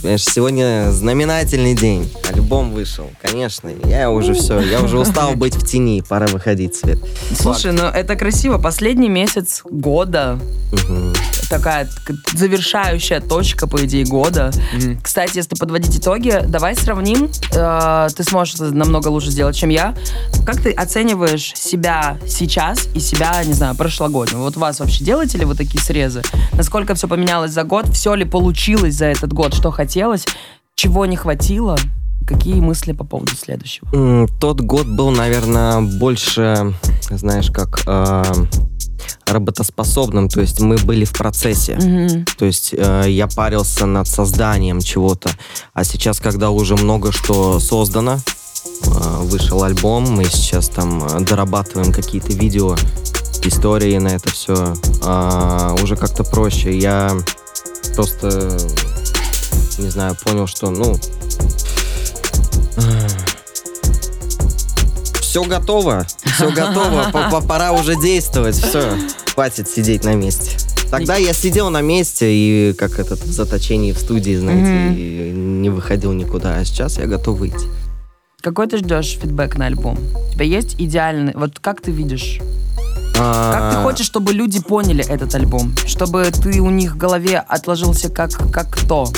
понимаешь, 0.05 0.25
сегодня 0.25 0.91
знаменательный 0.91 1.75
день. 1.75 2.13
Альбом 2.31 2.73
вышел, 2.73 3.11
конечно. 3.23 3.71
Я 3.87 4.11
уже 4.11 4.35
все, 4.35 4.61
я 4.61 4.83
уже 4.83 4.99
устал 4.99 5.35
быть 5.35 5.57
в 5.57 5.67
тени. 5.67 6.03
Пора 6.07 6.27
выходить 6.27 6.75
в 6.75 6.81
свет. 6.81 6.99
Слушай, 7.41 7.73
ну 7.73 7.85
это 7.85 8.15
красиво. 8.15 8.59
Последний 8.59 9.09
месяц 9.09 9.63
года, 9.65 10.39
Мгм. 10.73 11.15
Такая 11.59 11.89
завершающая 12.35 13.21
точка, 13.21 13.67
по 13.67 13.85
идее, 13.85 14.05
года. 14.05 14.51
Мгм. 14.75 15.01
Кстати, 15.01 15.37
если 15.39 15.55
подводить 15.57 15.97
итоги, 15.99 16.43
давай 16.47 16.77
сравним. 16.77 17.31
Э, 17.55 18.09
ты 18.15 18.25
сможешь 18.25 18.55
это 18.57 18.71
намного 18.73 19.09
лучше 19.09 19.31
сделать, 19.31 19.57
чем 19.57 19.71
я. 19.71 19.95
Как 20.45 20.61
ты 20.61 20.71
оцениваешь 20.73 21.53
себя 21.55 22.19
сейчас 22.29 22.87
и 22.95 23.01
себя, 23.01 23.43
не 23.45 23.53
знаю, 23.53 23.75
прошлогоднего? 23.75 24.41
Вот 24.43 24.57
вас 24.57 24.81
вообще 24.81 25.05
делаете 25.05 25.39
ли 25.39 25.45
вы 25.45 25.55
такие 25.55 25.81
срезы? 25.83 26.23
Насколько 26.53 26.95
все 26.95 27.09
поменялось 27.09 27.53
за 27.53 27.63
год? 27.65 27.89
Все 27.89 28.15
ли 28.15 28.25
получилось 28.25 28.95
за 28.95 29.07
этот 29.07 29.33
год? 29.33 29.55
Что 29.55 29.71
хотелось? 29.71 30.27
Чего 30.75 31.07
не 31.07 31.17
хватило? 31.17 31.77
Какие 32.27 32.55
мысли 32.55 32.93
по 32.93 33.05
поводу 33.05 33.37
следующего? 33.37 33.87
М, 33.95 34.29
Тот 34.41 34.61
год 34.61 34.87
был, 34.87 35.11
наверное, 35.11 35.81
больше, 35.83 36.75
знаешь, 37.11 37.51
как 37.51 37.83
э, 37.87 38.23
работоспособным. 39.27 40.29
То 40.29 40.41
есть 40.41 40.61
мы 40.61 40.77
были 40.77 41.05
в 41.05 41.13
процессе. 41.13 41.77
Мгм. 41.77 42.25
То 42.39 42.45
есть 42.45 42.75
э, 42.77 43.05
я 43.09 43.27
парился 43.27 43.87
над 43.87 44.07
созданием 44.07 44.81
чего-то. 44.81 45.31
А 45.73 45.85
сейчас, 45.85 46.21
когда 46.21 46.51
уже 46.51 46.77
много 46.77 47.13
что 47.13 47.61
создано, 47.61 48.19
э, 48.87 49.19
вышел 49.23 49.63
альбом, 49.63 50.11
мы 50.11 50.25
сейчас 50.25 50.69
там 50.69 51.05
э, 51.05 51.21
дорабатываем 51.21 51.93
какие-то 51.93 52.33
видео, 52.33 52.77
истории 53.45 53.99
на 53.99 54.09
это 54.09 54.31
все. 54.31 54.75
уже 55.83 55.97
как-то 55.97 56.25
проще. 56.25 56.79
Я 56.79 57.15
просто, 57.95 58.59
не 59.79 59.91
знаю, 59.91 60.17
понял, 60.25 60.47
что, 60.47 60.71
ну... 60.71 60.99
Все 65.35 65.43
готово, 65.43 66.07
все 66.37 66.53
готово, 66.53 67.41
пора 67.41 67.73
уже 67.73 67.97
действовать, 67.97 68.55
все, 68.55 68.97
хватит 69.35 69.69
сидеть 69.69 70.05
на 70.05 70.15
месте. 70.15 70.57
Тогда 70.93 71.17
я 71.17 71.33
сидел 71.33 71.71
на 71.71 71.81
месте 71.81 72.29
и 72.31 72.73
как 72.75 73.01
этот 73.01 73.19
в 73.21 73.33
заточении 73.33 73.91
в 73.91 73.99
студии, 73.99 74.37
знаете, 74.37 74.71
Мгм. 74.71 74.95
и 74.97 75.33
не 75.63 75.71
выходил 75.71 76.13
никуда, 76.13 76.55
а 76.59 76.65
сейчас 76.65 76.99
я 76.99 77.07
готов 77.07 77.39
выйти. 77.41 77.67
Какой 78.43 78.69
ты 78.69 78.77
ждешь 78.79 79.19
фидбэк 79.21 79.57
на 79.59 79.67
альбом? 79.67 79.99
У 80.31 80.35
тебя 80.35 80.45
есть 80.45 80.77
идеальный... 80.79 81.33
Вот 81.35 81.59
как 81.59 81.81
ты 81.81 81.91
видишь? 81.91 82.39
Как 83.17 83.73
ты 83.73 83.79
А, 83.79 83.83
хочешь, 83.83 84.07
чтобы 84.07 84.33
люди 84.35 84.61
поняли 84.61 85.05
этот 85.05 85.35
альбом? 85.35 85.75
Чтобы 85.85 86.31
ты 86.31 86.61
у 86.61 86.71
них 86.71 86.95
в 86.95 86.97
голове 86.97 87.39
отложился 87.41 88.09
как, 88.09 88.31
как 88.53 88.71
кто? 88.71 89.09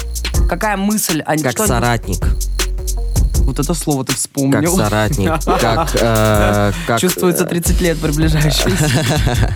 Какая 0.49 0.79
мысль? 0.79 1.21
А 1.27 1.37
Как 1.37 1.53
что- 1.53 1.67
соратник, 1.67 2.25
Вот 3.47 3.59
это 3.61 3.75
слово 3.75 4.05
ты 4.05 4.13
как 4.13 4.19
вспомнил. 4.19 4.77
соратник, 4.77 5.33
как... 5.61 5.91
э, 5.95 6.73
как, 6.87 7.01
Чувствуется 7.01 7.45
э, 7.45 7.49
30 7.49 7.81
лет 7.81 7.99
приближающиеся. 7.99 8.91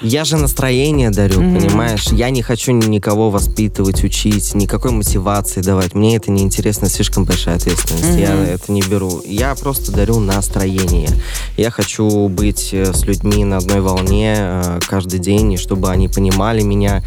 Я 0.00 0.24
же 0.24 0.36
настроение 0.36 1.10
дарю, 1.10 1.40
Мгм. 1.42 1.56
понимаешь? 1.58 2.04
Я 2.12 2.30
не 2.30 2.40
хочу 2.42 2.70
никого 2.72 3.30
воспитывать, 3.30 4.04
учить, 4.04 4.54
никакой 4.54 4.92
мотивации 4.92 5.60
давать. 5.60 5.94
Мне 5.94 6.16
это 6.16 6.30
не 6.30 6.42
интересно, 6.42 6.88
слишком 6.88 7.24
большая 7.24 7.56
ответственность. 7.56 8.16
Я 8.18 8.34
Мгм. 8.34 8.42
это 8.44 8.70
не 8.72 8.82
беру. 8.82 9.20
Я 9.26 9.54
просто 9.56 9.90
дарю 9.90 10.20
настроение. 10.20 11.08
Я 11.56 11.70
хочу 11.72 12.28
быть 12.28 12.70
э, 12.72 12.92
с 12.94 13.04
людьми 13.04 13.44
на 13.44 13.56
одной 13.56 13.80
волне 13.80 14.34
э, 14.38 14.78
каждый 14.86 15.18
день, 15.18 15.54
и 15.54 15.56
чтобы 15.56 15.90
они 15.90 16.06
понимали 16.08 16.62
меня, 16.62 17.02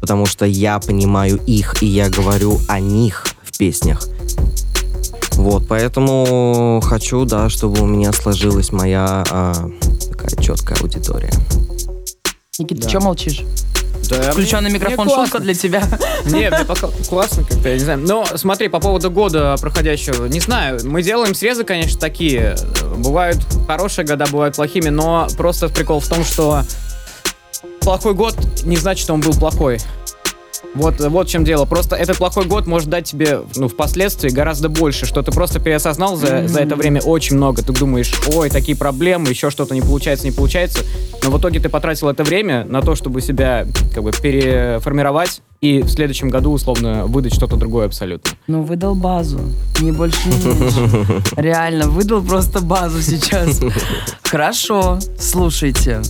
потому 0.00 0.26
что 0.26 0.44
я 0.44 0.80
понимаю 0.80 1.40
их, 1.46 1.80
и 1.80 1.86
я 1.86 2.08
говорю 2.10 2.58
о 2.66 2.80
них 2.80 3.24
в 3.44 3.56
песнях. 3.56 4.08
Вот, 5.34 5.66
поэтому 5.68 6.80
хочу, 6.84 7.24
да, 7.24 7.48
чтобы 7.48 7.82
у 7.82 7.86
меня 7.86 8.12
сложилась 8.12 8.70
моя 8.72 9.24
а, 9.30 9.54
такая 10.10 10.30
четкая 10.42 10.76
аудитория. 10.80 11.30
Никита, 12.58 12.82
Да. 12.82 12.82
ты 12.82 12.88
что 12.88 13.00
молчишь? 13.00 13.42
Да, 14.10 14.32
Включенный 14.32 14.68
мне- 14.68 14.78
микрофон, 14.78 15.06
мне 15.06 15.14
шутка 15.14 15.38
для 15.38 15.54
тебя. 15.54 15.82
Не, 16.26 16.50
мне 16.50 16.64
пока 16.66 16.88
классно 17.08 17.44
как-то, 17.44 17.68
я 17.68 17.74
не 17.76 17.80
знаю. 17.80 18.00
Но 18.00 18.26
смотри, 18.34 18.68
по 18.68 18.78
поводу 18.78 19.10
года 19.10 19.56
проходящего, 19.60 20.26
не 20.26 20.40
знаю, 20.40 20.80
мы 20.84 21.02
делаем 21.02 21.34
срезы, 21.34 21.64
конечно, 21.64 21.98
такие. 21.98 22.56
Бывают 22.98 23.38
хорошие 23.66 24.04
года, 24.06 24.26
бывают 24.30 24.56
плохими, 24.56 24.90
но 24.90 25.28
просто 25.36 25.68
прикол 25.68 26.00
в 26.00 26.08
том, 26.08 26.24
что 26.24 26.62
плохой 27.80 28.14
год 28.14 28.36
не 28.64 28.76
значит, 28.76 29.04
что 29.04 29.14
он 29.14 29.20
был 29.20 29.32
плохой. 29.32 29.78
Вот, 30.74 31.00
вот 31.00 31.28
в 31.28 31.30
чем 31.30 31.44
дело. 31.44 31.64
Просто 31.64 31.96
этот 31.96 32.16
плохой 32.18 32.46
год 32.46 32.66
может 32.66 32.88
дать 32.88 33.04
тебе, 33.04 33.40
ну, 33.56 33.68
впоследствии 33.68 34.30
гораздо 34.30 34.68
больше, 34.68 35.06
что 35.06 35.22
ты 35.22 35.30
просто 35.30 35.60
переосознал 35.60 36.16
за, 36.16 36.48
за 36.48 36.60
это 36.60 36.76
время 36.76 37.00
очень 37.02 37.36
много. 37.36 37.62
Ты 37.62 37.72
думаешь, 37.72 38.12
ой, 38.34 38.48
такие 38.48 38.76
проблемы, 38.76 39.28
еще 39.28 39.50
что-то 39.50 39.74
не 39.74 39.82
получается, 39.82 40.26
не 40.26 40.32
получается. 40.32 40.80
Но 41.22 41.30
в 41.30 41.38
итоге 41.38 41.60
ты 41.60 41.68
потратил 41.68 42.08
это 42.08 42.24
время 42.24 42.64
на 42.64 42.80
то, 42.82 42.94
чтобы 42.94 43.20
себя 43.20 43.66
как 43.94 44.02
бы 44.02 44.12
переформировать 44.12 45.42
и 45.60 45.80
в 45.80 45.88
следующем 45.88 46.28
году 46.28 46.50
условно 46.50 47.06
выдать 47.06 47.34
что-то 47.34 47.56
другое 47.56 47.86
абсолютно. 47.86 48.32
Ну, 48.48 48.62
выдал 48.62 48.96
базу. 48.96 49.38
Не 49.80 49.92
больше, 49.92 50.28
не 50.28 50.34
меньше. 50.34 51.22
Реально, 51.36 51.88
выдал 51.88 52.20
просто 52.20 52.60
базу 52.60 53.00
сейчас. 53.00 53.60
Хорошо, 54.24 54.98
слушайте. 55.18 56.02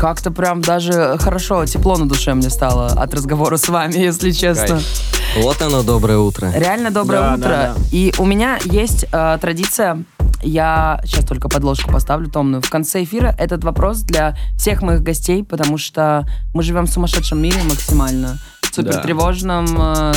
Как-то 0.00 0.30
прям 0.30 0.62
даже 0.62 1.16
хорошо, 1.20 1.66
тепло 1.66 1.98
на 1.98 2.08
душе 2.08 2.32
мне 2.32 2.48
стало 2.48 2.86
от 2.86 3.12
разговора 3.12 3.58
с 3.58 3.68
вами, 3.68 3.98
если 3.98 4.30
честно. 4.30 4.76
Кайф. 4.76 5.42
Вот 5.42 5.60
оно, 5.60 5.82
доброе 5.82 6.16
утро. 6.16 6.50
Реально 6.56 6.90
доброе 6.90 7.20
Да, 7.20 7.34
утро. 7.34 7.48
да, 7.48 7.74
да. 7.76 7.82
И 7.92 8.14
у 8.16 8.24
меня 8.24 8.58
есть 8.64 9.04
э, 9.12 9.38
традиция. 9.38 10.02
Я 10.42 11.02
сейчас 11.04 11.26
только 11.26 11.50
подложку 11.50 11.92
поставлю 11.92 12.30
томную. 12.30 12.62
В 12.62 12.70
конце 12.70 13.02
эфира 13.04 13.34
этот 13.38 13.62
вопрос 13.62 13.98
для 14.00 14.38
всех 14.56 14.80
моих 14.80 15.02
гостей, 15.02 15.44
потому 15.44 15.76
что 15.76 16.26
мы 16.54 16.62
живем 16.62 16.86
в 16.86 16.90
сумасшедшем 16.90 17.38
мире 17.42 17.58
максимально. 17.68 18.38
Супер 18.72 18.94
Да. 18.94 19.00
тревожном, 19.02 19.66
э, 19.78 20.12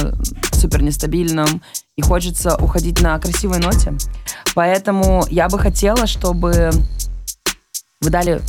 супер 0.53 0.81
нестабильном. 0.81 1.61
И 1.97 2.01
хочется 2.01 2.55
уходить 2.55 3.01
на 3.01 3.19
красивой 3.19 3.59
ноте. 3.59 3.93
Поэтому 4.55 5.25
я 5.29 5.49
бы 5.49 5.59
хотела, 5.59 6.07
чтобы 6.07 6.71
вы 8.03 8.09
дали 8.09 8.41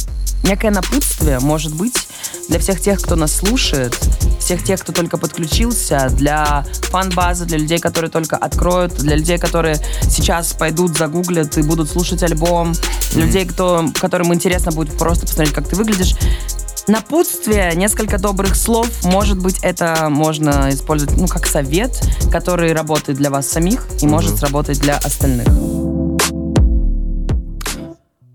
некое 0.43 0.71
напутствие, 0.71 1.39
может 1.39 1.75
быть, 1.75 2.09
для 2.49 2.59
всех 2.59 2.81
тех, 2.81 3.01
кто 3.01 3.17
нас 3.17 3.33
слушает, 3.33 3.99
всех 4.39 4.63
тех, 4.63 4.81
кто 4.81 4.93
только 4.93 5.17
подключился, 5.17 6.09
для 6.11 6.67
фан-базы, 6.91 7.47
для 7.47 7.59
людей, 7.59 7.79
которые 7.79 8.11
только 8.11 8.37
откроют, 8.37 8.95
для 8.95 9.17
людей, 9.17 9.39
которые 9.39 9.81
сейчас 10.03 10.53
пойдут, 10.53 10.99
загуглят 10.99 11.57
и 11.57 11.63
будут 11.63 11.89
слушать 11.91 12.23
альбом, 12.23 12.75
для 13.13 13.25
людей, 13.25 13.47
кто, 13.47 13.87
которым 13.99 14.35
интересно 14.35 14.73
будет 14.73 14.99
просто 14.99 15.27
посмотреть, 15.27 15.55
как 15.55 15.69
ты 15.69 15.77
выглядишь. 15.77 16.15
Напутствие, 16.87 17.73
несколько 17.75 18.19
добрых 18.19 18.55
слов, 18.55 18.89
может 19.05 19.39
быть, 19.39 19.59
это 19.63 20.09
можно 20.11 20.69
использовать, 20.71 21.17
ну, 21.17 21.27
как 21.27 21.47
совет, 21.47 21.99
который 22.31 22.75
работает 22.75 23.17
для 23.17 23.31
вас 23.31 23.49
самих 23.49 23.87
и 24.03 24.07
может 24.07 24.37
сработать 24.37 24.81
для 24.81 24.99
остальных. 24.99 25.47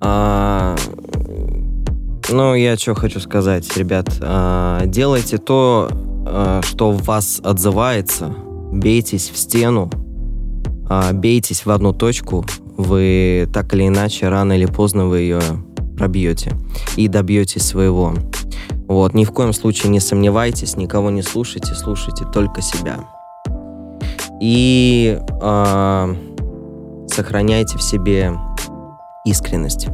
А, 0.01 0.75
ну, 2.31 2.55
я 2.55 2.77
что 2.77 2.95
хочу 2.95 3.19
сказать, 3.19 3.75
ребят. 3.77 4.07
а, 4.21 4.85
делайте 4.85 5.37
то, 5.37 5.89
а, 6.25 6.61
что 6.63 6.91
в 6.91 7.03
вас 7.03 7.39
отзывается. 7.43 8.33
Бейтесь 8.71 9.29
в 9.29 9.37
стену, 9.37 9.89
а, 10.89 11.11
бейтесь 11.13 11.65
в 11.65 11.71
одну 11.71 11.93
точку. 11.93 12.45
Вы 12.77 13.49
так 13.53 13.73
или 13.73 13.87
иначе, 13.87 14.29
рано 14.29 14.53
или 14.53 14.65
поздно 14.65 15.07
вы 15.07 15.19
ее 15.19 15.41
пробьете 15.97 16.55
и 16.95 17.07
добьетесь 17.07 17.63
своего. 17.63 18.13
Вот, 18.87 19.13
ни 19.13 19.25
в 19.25 19.31
коем 19.31 19.53
случае 19.53 19.91
не 19.91 19.99
сомневайтесь, 19.99 20.77
никого 20.77 21.09
не 21.09 21.21
слушайте, 21.21 21.73
слушайте 21.73 22.25
только 22.33 22.61
себя. 22.61 22.99
И 24.41 25.19
а, 25.41 26.15
сохраняйте 27.07 27.77
в 27.77 27.83
себе 27.83 28.33
искренность. 29.25 29.87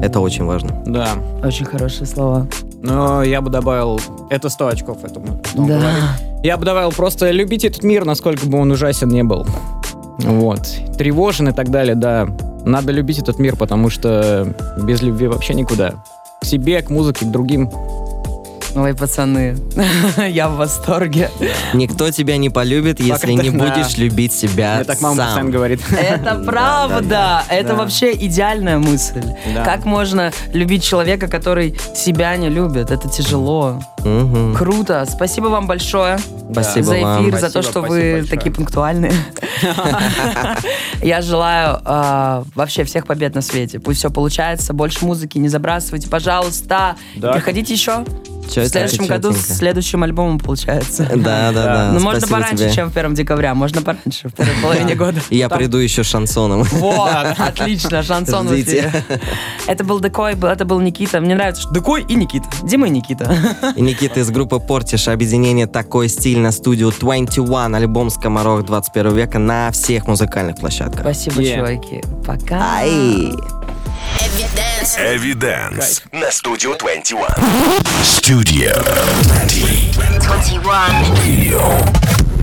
Это 0.00 0.20
очень 0.20 0.44
важно. 0.44 0.82
Да. 0.86 1.10
Очень 1.42 1.64
хорошие 1.66 2.06
слова. 2.06 2.46
Но 2.82 3.22
я 3.22 3.40
бы 3.40 3.50
добавил... 3.50 4.00
Это 4.30 4.48
100 4.48 4.66
очков 4.68 5.04
этому. 5.04 5.40
Да. 5.54 5.62
говорит. 5.62 6.04
Я 6.42 6.56
бы 6.56 6.64
добавил 6.64 6.92
просто 6.92 7.30
любить 7.30 7.64
этот 7.64 7.82
мир, 7.82 8.04
насколько 8.04 8.46
бы 8.46 8.58
он 8.58 8.70
ужасен 8.70 9.08
не 9.08 9.22
был. 9.22 9.46
Вот. 10.18 10.60
Тревожен 10.98 11.48
и 11.48 11.52
так 11.52 11.70
далее, 11.70 11.94
да. 11.94 12.28
Надо 12.64 12.92
любить 12.92 13.18
этот 13.18 13.38
мир, 13.38 13.56
потому 13.56 13.90
что 13.90 14.54
без 14.82 15.02
любви 15.02 15.26
вообще 15.26 15.54
никуда. 15.54 15.94
К 16.40 16.44
себе, 16.44 16.82
к 16.82 16.90
музыке, 16.90 17.24
к 17.24 17.30
другим. 17.30 17.70
Ой, 18.74 18.92
пацаны, 18.94 19.56
я 20.28 20.48
в 20.48 20.56
восторге. 20.56 21.30
Никто 21.74 22.10
тебя 22.10 22.36
не 22.38 22.50
полюбит, 22.50 22.98
если 22.98 23.32
не 23.32 23.50
да. 23.50 23.58
будешь 23.58 23.96
любить 23.96 24.32
себя 24.32 24.76
Мне 24.76 24.84
так 24.84 25.00
мама 25.00 25.30
сам. 25.34 25.50
говорит. 25.52 25.80
Это 25.92 26.34
правда. 26.44 27.44
Это 27.48 27.68
Да. 27.70 27.74
вообще 27.76 28.12
идеальная 28.14 28.78
мысль. 28.78 29.22
Да. 29.54 29.64
Как 29.64 29.84
можно 29.84 30.32
любить 30.52 30.82
человека, 30.82 31.28
который 31.28 31.76
себя 31.94 32.36
не 32.36 32.48
любит? 32.48 32.90
Это 32.90 33.08
тяжело. 33.08 33.80
Круто. 34.58 35.06
Спасибо 35.08 35.46
вам 35.46 35.66
большое 35.66 36.18
Спасибо 36.52 36.84
за 36.86 36.96
вам. 36.98 37.22
эфир, 37.28 37.38
за 37.38 37.50
то, 37.50 37.62
что 37.62 37.80
вы 37.80 37.86
большое. 37.88 38.24
такие 38.24 38.52
пунктуальные. 38.52 39.12
Я 41.02 41.22
желаю 41.22 41.80
а, 41.84 42.44
вообще 42.54 42.84
всех 42.84 43.06
побед 43.06 43.34
на 43.34 43.40
свете. 43.40 43.78
Пусть 43.80 44.00
все 44.00 44.10
получается. 44.10 44.72
Больше 44.74 45.04
музыки 45.04 45.38
не 45.38 45.48
забрасывайте, 45.48 46.08
пожалуйста. 46.08 46.96
Приходите 47.14 47.72
еще. 47.72 48.04
В 48.46 48.52
Чётенько, 48.54 48.68
следующем 48.68 49.06
году 49.06 49.32
с 49.32 49.40
следующим 49.40 50.02
альбомом 50.02 50.38
получается. 50.38 51.08
Да, 51.16 51.52
да, 51.52 51.64
да. 51.64 51.90
Ну, 51.92 52.00
можно 52.00 52.26
пораньше, 52.26 52.56
тебе. 52.64 52.72
чем 52.72 52.90
в 52.90 52.92
первом 52.92 53.14
декабря. 53.14 53.54
Можно 53.54 53.82
пораньше, 53.82 54.28
в 54.28 54.34
первой 54.34 54.54
половине 54.62 54.94
года. 54.96 55.20
И 55.30 55.36
Я 55.38 55.48
Там- 55.48 55.58
приду 55.58 55.78
еще 55.78 56.02
шансоном. 56.02 56.62
Вот, 56.72 57.10
отлично, 57.38 58.02
шансон 58.02 58.46
в 58.48 58.60
эфире. 58.60 58.92
Это 59.66 59.84
был 59.84 60.00
Декой, 60.00 60.32
это 60.34 60.64
был 60.64 60.80
Никита. 60.80 61.20
Мне 61.20 61.34
нравится, 61.34 61.62
что 61.62 61.72
Декой 61.74 62.02
и 62.08 62.14
Никита. 62.14 62.46
Дима 62.62 62.86
и 62.86 62.90
Никита. 62.90 63.34
И 63.76 63.80
Никита 63.82 64.20
из 64.20 64.30
группы 64.30 64.58
Портиш. 64.60 65.08
Объединение 65.08 65.66
«Такой 65.66 66.08
стиль» 66.08 66.38
на 66.38 66.52
студию 66.52 66.92
21. 66.98 67.74
Альбом 67.74 68.10
«Скоморох 68.10 68.64
21 68.64 69.14
века» 69.14 69.38
на 69.38 69.70
всех 69.72 70.06
музыкальных 70.06 70.56
площадках. 70.56 71.00
Спасибо, 71.00 71.40
Yeah. 71.40 71.56
чуваки. 71.56 72.02
Пока. 72.26 72.60
Ай! 72.80 73.32
Эвиденс 74.96 76.02
на 76.12 76.30
студию 76.30 76.76
21. 76.78 77.26
Studio 78.02 78.72
21. 80.20 80.62
Radio. 80.62 82.33